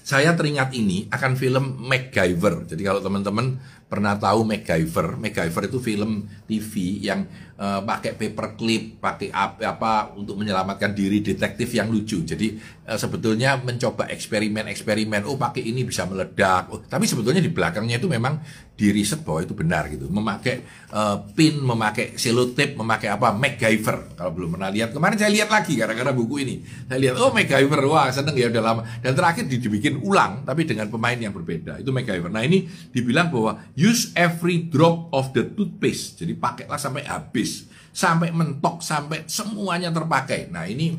saya 0.08 0.32
teringat 0.32 0.72
ini 0.72 1.04
akan 1.10 1.36
film 1.36 1.84
MacGyver. 1.84 2.70
Jadi 2.70 2.80
kalau 2.80 3.04
teman-teman 3.04 3.60
pernah 3.88 4.14
tahu 4.20 4.44
MacGyver, 4.44 5.16
MacGyver 5.16 5.64
itu 5.72 5.80
film 5.80 6.28
TV 6.44 7.00
yang 7.00 7.24
uh, 7.56 7.80
pakai 7.82 8.14
paperclip, 8.14 9.00
pakai 9.00 9.32
apa, 9.32 9.64
apa 9.64 9.92
untuk 10.12 10.36
menyelamatkan 10.36 10.92
diri 10.92 11.24
detektif 11.24 11.72
yang 11.72 11.88
lucu. 11.88 12.20
Jadi 12.20 12.60
uh, 12.84 13.00
sebetulnya 13.00 13.56
mencoba 13.56 14.12
eksperimen-eksperimen, 14.12 15.24
oh 15.24 15.40
pakai 15.40 15.64
ini 15.64 15.88
bisa 15.88 16.04
meledak. 16.04 16.68
Oh, 16.68 16.84
tapi 16.84 17.08
sebetulnya 17.08 17.40
di 17.40 17.48
belakangnya 17.48 17.96
itu 17.96 18.08
memang 18.12 18.44
di 18.78 18.94
riset 18.94 19.26
bahwa 19.26 19.42
itu 19.42 19.58
benar 19.58 19.90
gitu. 19.90 20.06
Memakai 20.06 20.62
uh, 20.94 21.26
pin, 21.34 21.58
memakai 21.58 22.14
selotip, 22.14 22.78
memakai 22.78 23.10
apa 23.10 23.34
MacGyver. 23.34 24.14
Kalau 24.14 24.30
belum 24.30 24.54
pernah 24.54 24.70
lihat, 24.70 24.94
kemarin 24.94 25.18
saya 25.18 25.34
lihat 25.34 25.50
lagi 25.50 25.74
gara-gara 25.74 26.14
buku 26.14 26.46
ini. 26.46 26.62
Saya 26.86 26.98
lihat, 27.02 27.16
oh 27.18 27.34
MacGyver, 27.34 27.80
wah 27.90 28.06
seneng 28.14 28.38
ya 28.38 28.46
udah 28.52 28.62
lama. 28.62 28.86
Dan 29.02 29.18
terakhir 29.18 29.50
dibikin 29.50 29.98
ulang, 30.04 30.46
tapi 30.46 30.62
dengan 30.62 30.86
pemain 30.86 31.18
yang 31.18 31.34
berbeda. 31.34 31.82
Itu 31.82 31.90
MacGyver. 31.90 32.30
Nah 32.30 32.46
ini 32.46 32.70
dibilang 32.94 33.34
bahwa 33.34 33.58
use 33.78 34.10
every 34.18 34.66
drop 34.66 35.06
of 35.14 35.30
the 35.30 35.46
toothpaste. 35.46 36.18
Jadi 36.18 36.34
pakailah 36.34 36.74
sampai 36.74 37.06
habis, 37.06 37.70
sampai 37.94 38.34
mentok, 38.34 38.82
sampai 38.82 39.22
semuanya 39.30 39.94
terpakai. 39.94 40.50
Nah 40.50 40.66
ini 40.66 40.98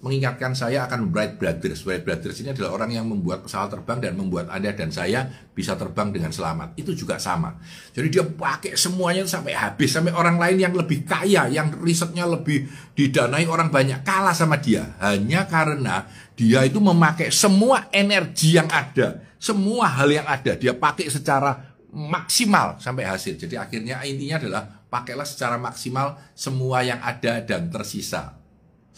mengingatkan 0.00 0.56
saya 0.56 0.88
akan 0.88 1.12
Bright 1.12 1.36
Brothers. 1.36 1.84
Bright 1.84 2.04
Brothers 2.08 2.40
ini 2.40 2.52
adalah 2.56 2.72
orang 2.76 2.92
yang 2.96 3.04
membuat 3.04 3.44
pesawat 3.44 3.72
terbang 3.72 4.00
dan 4.00 4.16
membuat 4.16 4.48
Anda 4.48 4.72
dan 4.72 4.88
saya 4.88 5.28
bisa 5.52 5.76
terbang 5.76 6.08
dengan 6.08 6.32
selamat. 6.32 6.76
Itu 6.80 6.96
juga 6.96 7.20
sama. 7.20 7.56
Jadi 7.92 8.08
dia 8.08 8.24
pakai 8.24 8.76
semuanya 8.80 9.28
sampai 9.28 9.52
habis. 9.52 9.92
Sampai 9.92 10.16
orang 10.16 10.40
lain 10.40 10.56
yang 10.56 10.72
lebih 10.72 11.04
kaya, 11.04 11.52
yang 11.52 11.72
risetnya 11.84 12.24
lebih 12.24 12.64
didanai 12.96 13.44
orang 13.44 13.68
banyak, 13.68 14.00
kalah 14.00 14.32
sama 14.32 14.56
dia. 14.56 14.96
Hanya 15.04 15.44
karena 15.44 16.08
dia 16.32 16.64
itu 16.64 16.80
memakai 16.80 17.28
semua 17.28 17.92
energi 17.92 18.56
yang 18.56 18.72
ada. 18.72 19.20
Semua 19.36 19.88
hal 19.88 20.08
yang 20.08 20.24
ada. 20.28 20.56
Dia 20.56 20.72
pakai 20.76 21.12
secara 21.12 21.69
maksimal 21.90 22.78
sampai 22.78 23.06
hasil. 23.06 23.36
Jadi 23.36 23.58
akhirnya 23.58 24.02
intinya 24.06 24.38
adalah 24.38 24.62
pakailah 24.90 25.26
secara 25.26 25.58
maksimal 25.58 26.18
semua 26.34 26.82
yang 26.82 26.98
ada 27.02 27.42
dan 27.42 27.70
tersisa 27.70 28.40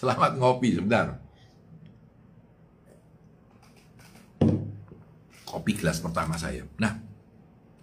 Selamat 0.03 0.35
ngopi 0.35 0.75
sebentar. 0.75 1.15
Kopi 5.47 5.79
gelas 5.79 6.03
pertama 6.03 6.35
saya. 6.35 6.67
Nah, 6.75 6.99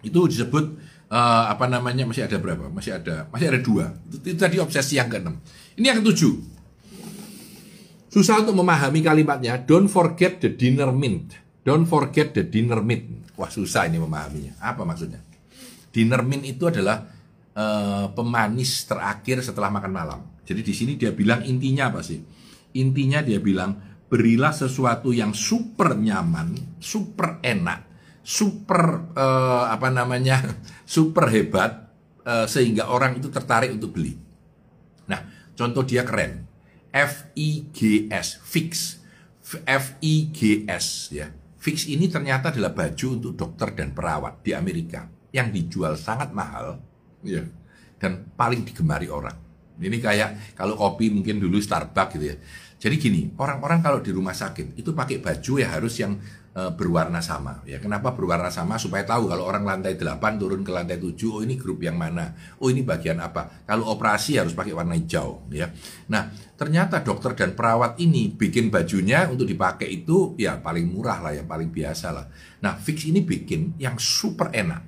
itu 0.04 0.28
disebut 0.28 0.76
uh, 1.08 1.48
apa 1.48 1.64
namanya 1.64 2.04
masih 2.04 2.28
ada 2.28 2.36
berapa? 2.36 2.68
Masih 2.68 3.00
ada 3.00 3.24
masih 3.32 3.48
ada 3.48 3.60
dua. 3.64 3.96
Itu, 4.12 4.20
itu 4.20 4.36
tadi 4.36 4.60
obsesi 4.60 5.00
yang 5.00 5.08
keenam. 5.08 5.40
Ini 5.80 5.96
yang 5.96 6.04
ketujuh. 6.04 6.60
Susah 8.12 8.44
untuk 8.44 8.60
memahami 8.60 9.00
kalimatnya. 9.00 9.56
Don't 9.64 9.88
forget 9.88 10.44
the 10.44 10.52
dinner 10.52 10.92
mint. 10.92 11.40
Don't 11.64 11.88
forget 11.88 12.36
the 12.36 12.44
dinner 12.44 12.84
mint. 12.84 13.29
Wah 13.40 13.48
susah 13.48 13.88
ini 13.88 13.96
memahaminya. 13.96 14.60
Apa 14.60 14.84
maksudnya? 14.84 15.24
Dinner 15.88 16.20
mint 16.20 16.44
itu 16.44 16.68
adalah 16.68 17.08
uh, 17.56 18.12
pemanis 18.12 18.84
terakhir 18.84 19.40
setelah 19.40 19.72
makan 19.72 19.92
malam. 19.96 20.20
Jadi 20.44 20.60
di 20.60 20.74
sini 20.76 20.92
dia 21.00 21.08
bilang 21.16 21.40
intinya 21.48 21.88
apa 21.88 22.04
sih? 22.04 22.20
Intinya 22.76 23.24
dia 23.24 23.40
bilang 23.40 23.80
berilah 24.12 24.52
sesuatu 24.52 25.08
yang 25.16 25.32
super 25.32 25.96
nyaman, 25.96 26.76
super 26.84 27.40
enak, 27.40 27.88
super 28.20 29.08
uh, 29.16 29.72
apa 29.72 29.88
namanya, 29.88 30.44
super 30.84 31.32
hebat 31.32 31.88
uh, 32.28 32.44
sehingga 32.44 32.92
orang 32.92 33.16
itu 33.16 33.32
tertarik 33.32 33.72
untuk 33.72 33.96
beli. 33.96 34.20
Nah, 35.08 35.24
contoh 35.56 35.80
dia 35.80 36.04
keren. 36.04 36.44
F 36.92 37.32
I 37.40 37.72
G 37.72 38.04
S 38.12 38.36
fix. 38.44 39.00
F 39.64 39.96
I 40.04 40.28
G 40.28 40.68
S 40.68 41.08
ya. 41.08 41.39
Fix 41.60 41.84
ini 41.92 42.08
ternyata 42.08 42.48
adalah 42.48 42.72
baju 42.72 43.06
untuk 43.20 43.36
dokter 43.36 43.76
dan 43.76 43.92
perawat 43.92 44.40
di 44.40 44.56
Amerika 44.56 45.04
yang 45.28 45.52
dijual 45.52 45.92
sangat 45.94 46.32
mahal 46.32 46.80
ya 47.20 47.44
dan 48.00 48.32
paling 48.32 48.64
digemari 48.64 49.12
orang. 49.12 49.36
Ini 49.80 49.96
kayak 50.00 50.56
kalau 50.56 50.76
kopi 50.76 51.12
mungkin 51.12 51.36
dulu 51.36 51.60
Starbucks 51.60 52.16
gitu 52.16 52.24
ya. 52.32 52.36
Jadi 52.80 52.96
gini, 52.96 53.20
orang-orang 53.36 53.84
kalau 53.84 54.00
di 54.00 54.08
rumah 54.08 54.32
sakit 54.32 54.76
itu 54.80 54.96
pakai 54.96 55.20
baju 55.20 55.52
ya 55.60 55.68
harus 55.68 56.00
yang 56.00 56.16
e, 56.54 56.60
berwarna 56.74 57.22
sama. 57.22 57.62
Ya, 57.66 57.78
kenapa 57.78 58.14
berwarna 58.14 58.50
sama? 58.50 58.76
Supaya 58.76 59.06
tahu 59.06 59.30
kalau 59.30 59.46
orang 59.46 59.66
lantai 59.66 59.94
8 59.94 60.18
turun 60.40 60.62
ke 60.66 60.70
lantai 60.70 60.98
7, 60.98 61.16
oh 61.30 61.42
ini 61.42 61.54
grup 61.54 61.82
yang 61.82 61.96
mana? 61.96 62.34
Oh 62.62 62.68
ini 62.68 62.82
bagian 62.82 63.18
apa? 63.22 63.66
Kalau 63.66 63.90
operasi 63.90 64.38
harus 64.38 64.54
pakai 64.54 64.74
warna 64.74 64.98
hijau, 64.98 65.46
ya. 65.50 65.70
Nah, 66.10 66.30
ternyata 66.58 67.02
dokter 67.02 67.34
dan 67.38 67.54
perawat 67.54 67.98
ini 68.02 68.30
bikin 68.30 68.68
bajunya 68.68 69.26
untuk 69.30 69.46
dipakai 69.46 69.88
itu 69.88 70.34
ya 70.36 70.58
paling 70.58 70.86
murah 70.90 71.22
lah, 71.22 71.32
yang 71.34 71.46
paling 71.46 71.70
biasa 71.70 72.06
lah. 72.10 72.26
Nah, 72.62 72.76
fix 72.76 73.06
ini 73.06 73.22
bikin 73.22 73.78
yang 73.80 73.96
super 73.96 74.50
enak, 74.50 74.82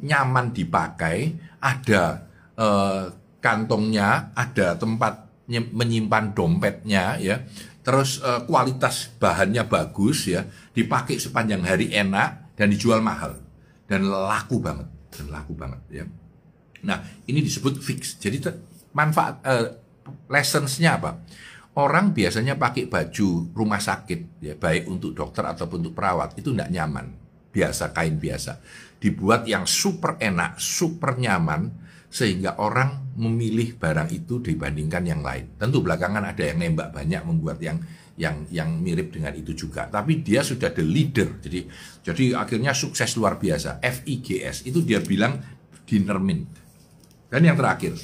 nyaman 0.00 0.54
dipakai, 0.54 1.36
ada 1.60 2.24
eh, 2.56 3.04
kantongnya, 3.40 4.36
ada 4.36 4.76
tempat 4.76 5.30
menyimpan 5.50 6.30
dompetnya 6.30 7.18
ya. 7.18 7.42
Terus 7.90 8.22
uh, 8.22 8.46
kualitas 8.46 9.10
bahannya 9.18 9.66
bagus 9.66 10.30
ya, 10.30 10.46
dipakai 10.70 11.18
sepanjang 11.18 11.66
hari 11.66 11.90
enak 11.90 12.54
dan 12.54 12.70
dijual 12.70 13.02
mahal 13.02 13.34
dan 13.90 14.06
laku 14.06 14.62
banget 14.62 14.86
dan 15.10 15.26
laku 15.26 15.58
banget 15.58 15.82
ya. 15.90 16.06
Nah, 16.86 17.02
ini 17.26 17.42
disebut 17.42 17.82
fix. 17.82 18.14
Jadi 18.22 18.46
manfaat 18.94 19.42
uh, 19.42 19.74
lessonsnya 20.30 21.02
apa? 21.02 21.18
Orang 21.82 22.14
biasanya 22.14 22.54
pakai 22.54 22.86
baju 22.86 23.50
rumah 23.50 23.82
sakit 23.82 24.38
ya, 24.38 24.54
baik 24.54 24.86
untuk 24.86 25.10
dokter 25.10 25.42
ataupun 25.42 25.82
untuk 25.82 25.98
perawat 25.98 26.38
itu 26.38 26.54
tidak 26.54 26.70
nyaman. 26.70 27.10
Biasa 27.50 27.90
kain 27.90 28.22
biasa. 28.22 28.62
Dibuat 29.02 29.50
yang 29.50 29.66
super 29.66 30.14
enak, 30.22 30.62
super 30.62 31.18
nyaman 31.18 31.89
sehingga 32.10 32.58
orang 32.58 33.14
memilih 33.14 33.78
barang 33.78 34.10
itu 34.10 34.42
dibandingkan 34.42 35.06
yang 35.06 35.22
lain. 35.22 35.54
Tentu 35.54 35.78
belakangan 35.78 36.26
ada 36.26 36.42
yang 36.42 36.58
nembak 36.58 36.90
banyak 36.90 37.22
membuat 37.22 37.62
yang 37.62 37.78
yang 38.18 38.44
yang 38.50 38.82
mirip 38.82 39.14
dengan 39.14 39.32
itu 39.32 39.54
juga. 39.54 39.86
Tapi 39.86 40.20
dia 40.20 40.42
sudah 40.42 40.74
the 40.74 40.82
leader. 40.82 41.38
Jadi 41.38 41.64
jadi 42.02 42.24
akhirnya 42.34 42.74
sukses 42.74 43.14
luar 43.14 43.38
biasa. 43.38 43.78
FIGS 43.78 44.66
itu 44.66 44.82
dia 44.82 44.98
bilang 44.98 45.38
dinner 45.86 46.18
mint. 46.18 46.50
Dan 47.30 47.46
yang 47.46 47.54
terakhir, 47.54 47.94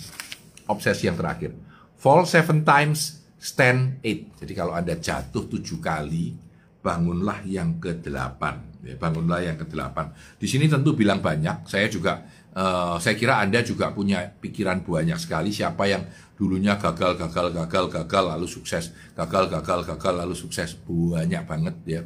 obsesi 0.71 1.11
yang 1.11 1.19
terakhir. 1.19 1.51
Fall 1.99 2.23
seven 2.31 2.62
times, 2.62 3.27
stand 3.42 3.99
eight. 4.07 4.31
Jadi 4.38 4.53
kalau 4.55 4.71
Anda 4.71 4.95
jatuh 4.95 5.51
tujuh 5.51 5.83
kali, 5.83 6.38
bangunlah 6.79 7.42
yang 7.42 7.83
ke 7.83 7.99
delapan. 7.99 8.62
Ya, 8.87 8.95
bangunlah 8.95 9.42
yang 9.42 9.59
ke 9.59 9.66
delapan. 9.66 10.14
Di 10.38 10.47
sini 10.47 10.71
tentu 10.71 10.95
bilang 10.95 11.19
banyak. 11.19 11.66
Saya 11.66 11.90
juga 11.90 12.23
Uh, 12.57 12.97
saya 12.97 13.21
kira 13.21 13.45
Anda 13.45 13.61
juga 13.61 13.92
punya 13.92 14.33
pikiran 14.40 14.81
banyak 14.81 15.21
sekali 15.21 15.53
siapa 15.53 15.85
yang 15.92 16.09
dulunya 16.40 16.81
gagal, 16.81 17.21
gagal, 17.21 17.53
gagal, 17.53 17.85
gagal, 17.92 18.25
lalu 18.33 18.49
sukses, 18.49 18.97
gagal, 19.12 19.53
gagal, 19.53 19.85
gagal, 19.85 20.14
lalu 20.25 20.33
sukses. 20.33 20.73
Banyak 20.88 21.45
banget 21.45 21.77
ya. 21.85 22.01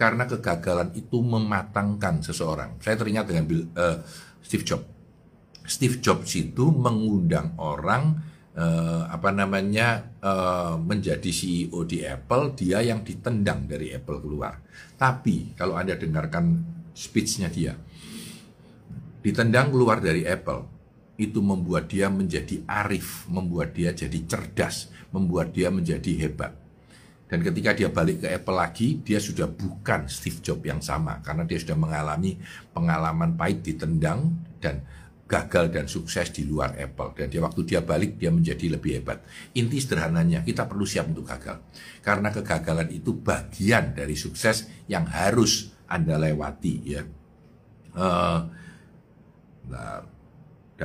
Karena 0.00 0.24
kegagalan 0.24 0.96
itu 0.96 1.20
mematangkan 1.20 2.24
seseorang. 2.24 2.80
Saya 2.80 2.96
teringat 2.96 3.28
dengan 3.28 3.44
uh, 3.76 4.00
Steve 4.40 4.64
Jobs. 4.64 4.88
Steve 5.68 6.00
Jobs 6.00 6.32
itu 6.32 6.72
mengundang 6.72 7.52
orang 7.60 8.16
uh, 8.56 9.04
apa 9.06 9.30
namanya 9.30 10.16
uh, 10.24 10.80
menjadi 10.80 11.28
CEO 11.28 11.84
di 11.84 12.02
Apple, 12.08 12.56
dia 12.56 12.80
yang 12.80 13.04
ditendang 13.04 13.68
dari 13.68 13.92
Apple 13.92 14.24
keluar. 14.24 14.64
Tapi 14.96 15.52
kalau 15.54 15.76
Anda 15.76 15.94
dengarkan 15.94 16.58
speechnya 16.96 17.52
dia, 17.52 17.76
ditendang 19.20 19.72
keluar 19.72 20.00
dari 20.00 20.24
Apple 20.24 20.66
itu 21.20 21.44
membuat 21.44 21.92
dia 21.92 22.08
menjadi 22.08 22.64
arif, 22.64 23.28
membuat 23.28 23.76
dia 23.76 23.92
jadi 23.92 24.24
cerdas, 24.24 24.88
membuat 25.12 25.52
dia 25.52 25.68
menjadi 25.68 26.16
hebat. 26.16 26.56
Dan 27.30 27.46
ketika 27.46 27.76
dia 27.76 27.86
balik 27.92 28.26
ke 28.26 28.28
Apple 28.32 28.58
lagi, 28.58 28.98
dia 29.06 29.22
sudah 29.22 29.46
bukan 29.46 30.10
Steve 30.10 30.42
Jobs 30.42 30.66
yang 30.66 30.82
sama 30.82 31.22
karena 31.22 31.46
dia 31.46 31.62
sudah 31.62 31.78
mengalami 31.78 32.40
pengalaman 32.74 33.38
pahit 33.38 33.62
ditendang 33.62 34.34
dan 34.58 34.82
gagal 35.30 35.70
dan 35.70 35.86
sukses 35.86 36.34
di 36.34 36.42
luar 36.42 36.74
Apple. 36.74 37.14
Dan 37.14 37.30
dia 37.30 37.38
waktu 37.38 37.62
dia 37.62 37.78
balik 37.86 38.18
dia 38.18 38.34
menjadi 38.34 38.74
lebih 38.74 38.98
hebat. 38.98 39.22
Inti 39.54 39.78
sederhananya 39.78 40.42
kita 40.42 40.66
perlu 40.66 40.82
siap 40.82 41.06
untuk 41.06 41.30
gagal. 41.30 41.62
Karena 42.02 42.34
kegagalan 42.34 42.90
itu 42.90 43.14
bagian 43.14 43.94
dari 43.94 44.18
sukses 44.18 44.66
yang 44.90 45.06
harus 45.06 45.70
Anda 45.86 46.18
lewati 46.18 46.74
ya. 46.82 47.06
Uh, 47.94 48.40
Nah, 49.70 50.02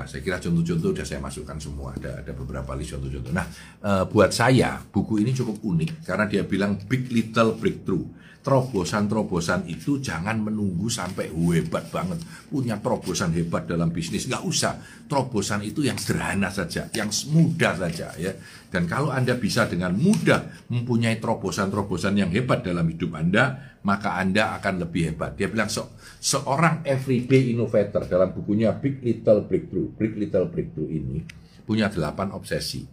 saya 0.03 0.19
kira 0.19 0.37
contoh-contoh 0.43 0.91
sudah 0.91 1.07
saya 1.07 1.23
masukkan 1.23 1.55
semua. 1.55 1.95
Ada 1.95 2.21
ada 2.21 2.31
beberapa 2.35 2.75
list 2.75 2.99
contoh-contoh. 2.99 3.31
Nah, 3.31 3.47
e, 3.79 3.91
buat 4.11 4.29
saya 4.35 4.83
buku 4.91 5.23
ini 5.23 5.31
cukup 5.31 5.63
unik 5.63 6.03
karena 6.03 6.27
dia 6.27 6.43
bilang 6.43 6.75
big 6.85 7.07
little 7.07 7.55
breakthrough 7.55 8.03
terobosan-terobosan 8.45 9.65
itu 9.65 9.97
jangan 9.97 10.37
menunggu 10.37 10.85
sampai 10.85 11.33
hebat 11.33 11.89
banget. 11.89 12.21
Punya 12.45 12.77
terobosan 12.77 13.33
hebat 13.33 13.65
dalam 13.65 13.89
bisnis 13.89 14.29
nggak 14.29 14.45
usah. 14.45 14.77
Terobosan 15.09 15.65
itu 15.65 15.81
yang 15.81 15.97
sederhana 15.97 16.53
saja 16.53 16.85
yang 16.93 17.09
mudah 17.33 17.73
saja 17.73 18.13
ya. 18.21 18.37
Dan 18.69 18.85
kalau 18.85 19.09
anda 19.09 19.33
bisa 19.33 19.65
dengan 19.65 19.97
mudah 19.97 20.69
mempunyai 20.69 21.17
terobosan-terobosan 21.17 22.21
yang 22.21 22.29
hebat 22.29 22.61
dalam 22.61 22.85
hidup 22.85 23.17
anda 23.17 23.73
maka 23.81 24.21
anda 24.21 24.53
akan 24.61 24.85
lebih 24.85 25.13
hebat. 25.13 25.33
Dia 25.33 25.49
bilang 25.49 25.73
so, 25.73 25.97
seorang 26.21 26.85
everyday 26.85 27.49
innovator 27.49 28.05
dalam 28.05 28.29
bukunya 28.29 28.69
Big 28.77 29.01
Little 29.01 29.49
Breakthrough 29.49 29.89
Big 29.97 30.13
Little 30.21 30.53
Breakthrough 30.53 30.93
ini 30.93 31.25
punya 31.65 31.89
delapan 31.89 32.29
obsesi. 32.29 32.85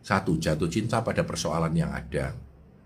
Satu 0.00 0.38
jatuh 0.38 0.70
cinta 0.70 1.02
pada 1.02 1.26
persoalan 1.26 1.74
yang 1.74 1.90
ada 1.90 2.32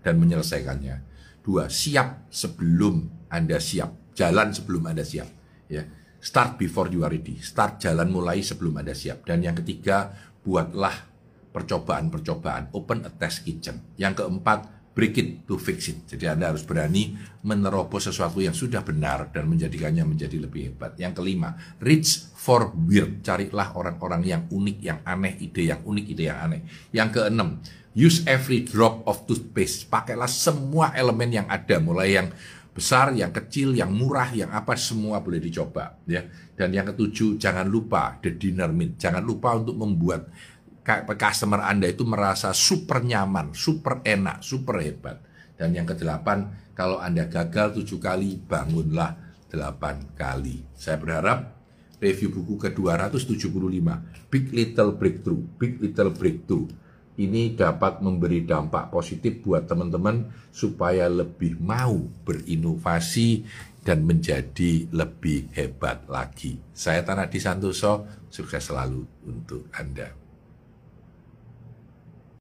dan 0.01 0.17
menyelesaikannya 0.17 1.14
Dua, 1.45 1.69
siap 1.69 2.25
sebelum 2.33 3.29
Anda 3.29 3.61
siap. 3.61 4.17
Jalan 4.17 4.49
sebelum 4.49 4.89
Anda 4.89 5.05
siap. 5.05 5.29
Ya. 5.69 5.85
Start 6.17 6.57
before 6.57 6.89
you 6.89 7.05
are 7.05 7.13
ready. 7.13 7.37
Start 7.37 7.77
jalan 7.77 8.09
mulai 8.09 8.41
sebelum 8.41 8.81
Anda 8.81 8.97
siap. 8.97 9.29
Dan 9.29 9.45
yang 9.45 9.53
ketiga, 9.53 10.09
buatlah 10.41 11.05
percobaan-percobaan. 11.53 12.73
Open 12.73 13.05
a 13.05 13.13
test 13.13 13.45
kitchen. 13.45 13.93
Yang 13.93 14.25
keempat, 14.25 14.74
break 14.95 15.19
it 15.19 15.29
to 15.43 15.59
fix 15.59 15.91
it. 15.91 16.07
Jadi 16.07 16.31
Anda 16.31 16.55
harus 16.55 16.63
berani 16.63 17.19
menerobos 17.43 18.07
sesuatu 18.07 18.39
yang 18.39 18.55
sudah 18.55 18.79
benar 18.81 19.29
dan 19.35 19.45
menjadikannya 19.51 20.07
menjadi 20.07 20.39
lebih 20.39 20.71
hebat. 20.71 20.95
Yang 20.95 21.19
kelima, 21.19 21.59
reach 21.83 22.31
for 22.33 22.71
weird. 22.73 23.19
Carilah 23.19 23.75
orang-orang 23.75 24.23
yang 24.23 24.41
unik, 24.47 24.77
yang 24.79 24.99
aneh, 25.03 25.35
ide 25.43 25.75
yang 25.75 25.83
unik, 25.83 26.05
ide 26.15 26.23
yang 26.31 26.39
aneh. 26.39 26.61
Yang 26.95 27.09
keenam, 27.19 27.59
use 27.91 28.23
every 28.23 28.63
drop 28.63 29.03
of 29.03 29.27
toothpaste. 29.27 29.91
Pakailah 29.91 30.31
semua 30.31 30.95
elemen 30.95 31.43
yang 31.43 31.47
ada, 31.51 31.75
mulai 31.83 32.15
yang 32.15 32.31
besar, 32.71 33.11
yang 33.15 33.31
kecil, 33.31 33.71
yang 33.71 33.91
murah, 33.91 34.31
yang 34.35 34.51
apa 34.51 34.75
semua 34.79 35.19
boleh 35.19 35.43
dicoba 35.43 35.95
ya. 36.07 36.23
Dan 36.55 36.71
yang 36.71 36.87
ketujuh, 36.87 37.35
jangan 37.35 37.67
lupa 37.67 38.15
the 38.23 38.31
dinner 38.31 38.71
meat. 38.71 38.95
Jangan 38.95 39.23
lupa 39.23 39.59
untuk 39.59 39.75
membuat 39.75 40.31
customer 41.17 41.65
Anda 41.65 41.89
itu 41.89 42.05
merasa 42.05 42.53
super 42.53 43.01
nyaman, 43.01 43.57
super 43.57 44.05
enak, 44.05 44.45
super 44.45 44.79
hebat. 44.79 45.17
Dan 45.57 45.73
yang 45.73 45.89
kedelapan, 45.89 46.71
kalau 46.77 47.01
Anda 47.01 47.25
gagal 47.25 47.81
tujuh 47.81 47.97
kali, 47.97 48.37
bangunlah 48.37 49.17
delapan 49.49 50.05
kali. 50.13 50.61
Saya 50.77 51.01
berharap 51.01 51.57
review 51.97 52.29
buku 52.29 52.69
ke-275, 52.69 53.89
Big 54.29 54.45
Little 54.53 54.93
Breakthrough, 54.93 55.43
Big 55.57 55.81
Little 55.81 56.13
Breakthrough, 56.13 56.69
ini 57.15 57.55
dapat 57.55 58.03
memberi 58.03 58.43
dampak 58.43 58.91
positif 58.91 59.39
buat 59.39 59.63
teman-teman 59.63 60.27
supaya 60.51 61.07
lebih 61.07 61.55
mau 61.63 61.95
berinovasi 62.27 63.47
dan 63.87 64.03
menjadi 64.03 64.91
lebih 64.91 65.47
hebat 65.55 66.03
lagi. 66.11 66.59
Saya 66.75 67.07
Tanadi 67.07 67.39
Santoso, 67.39 68.27
sukses 68.27 68.67
selalu 68.67 69.07
untuk 69.23 69.71
Anda. 69.71 70.24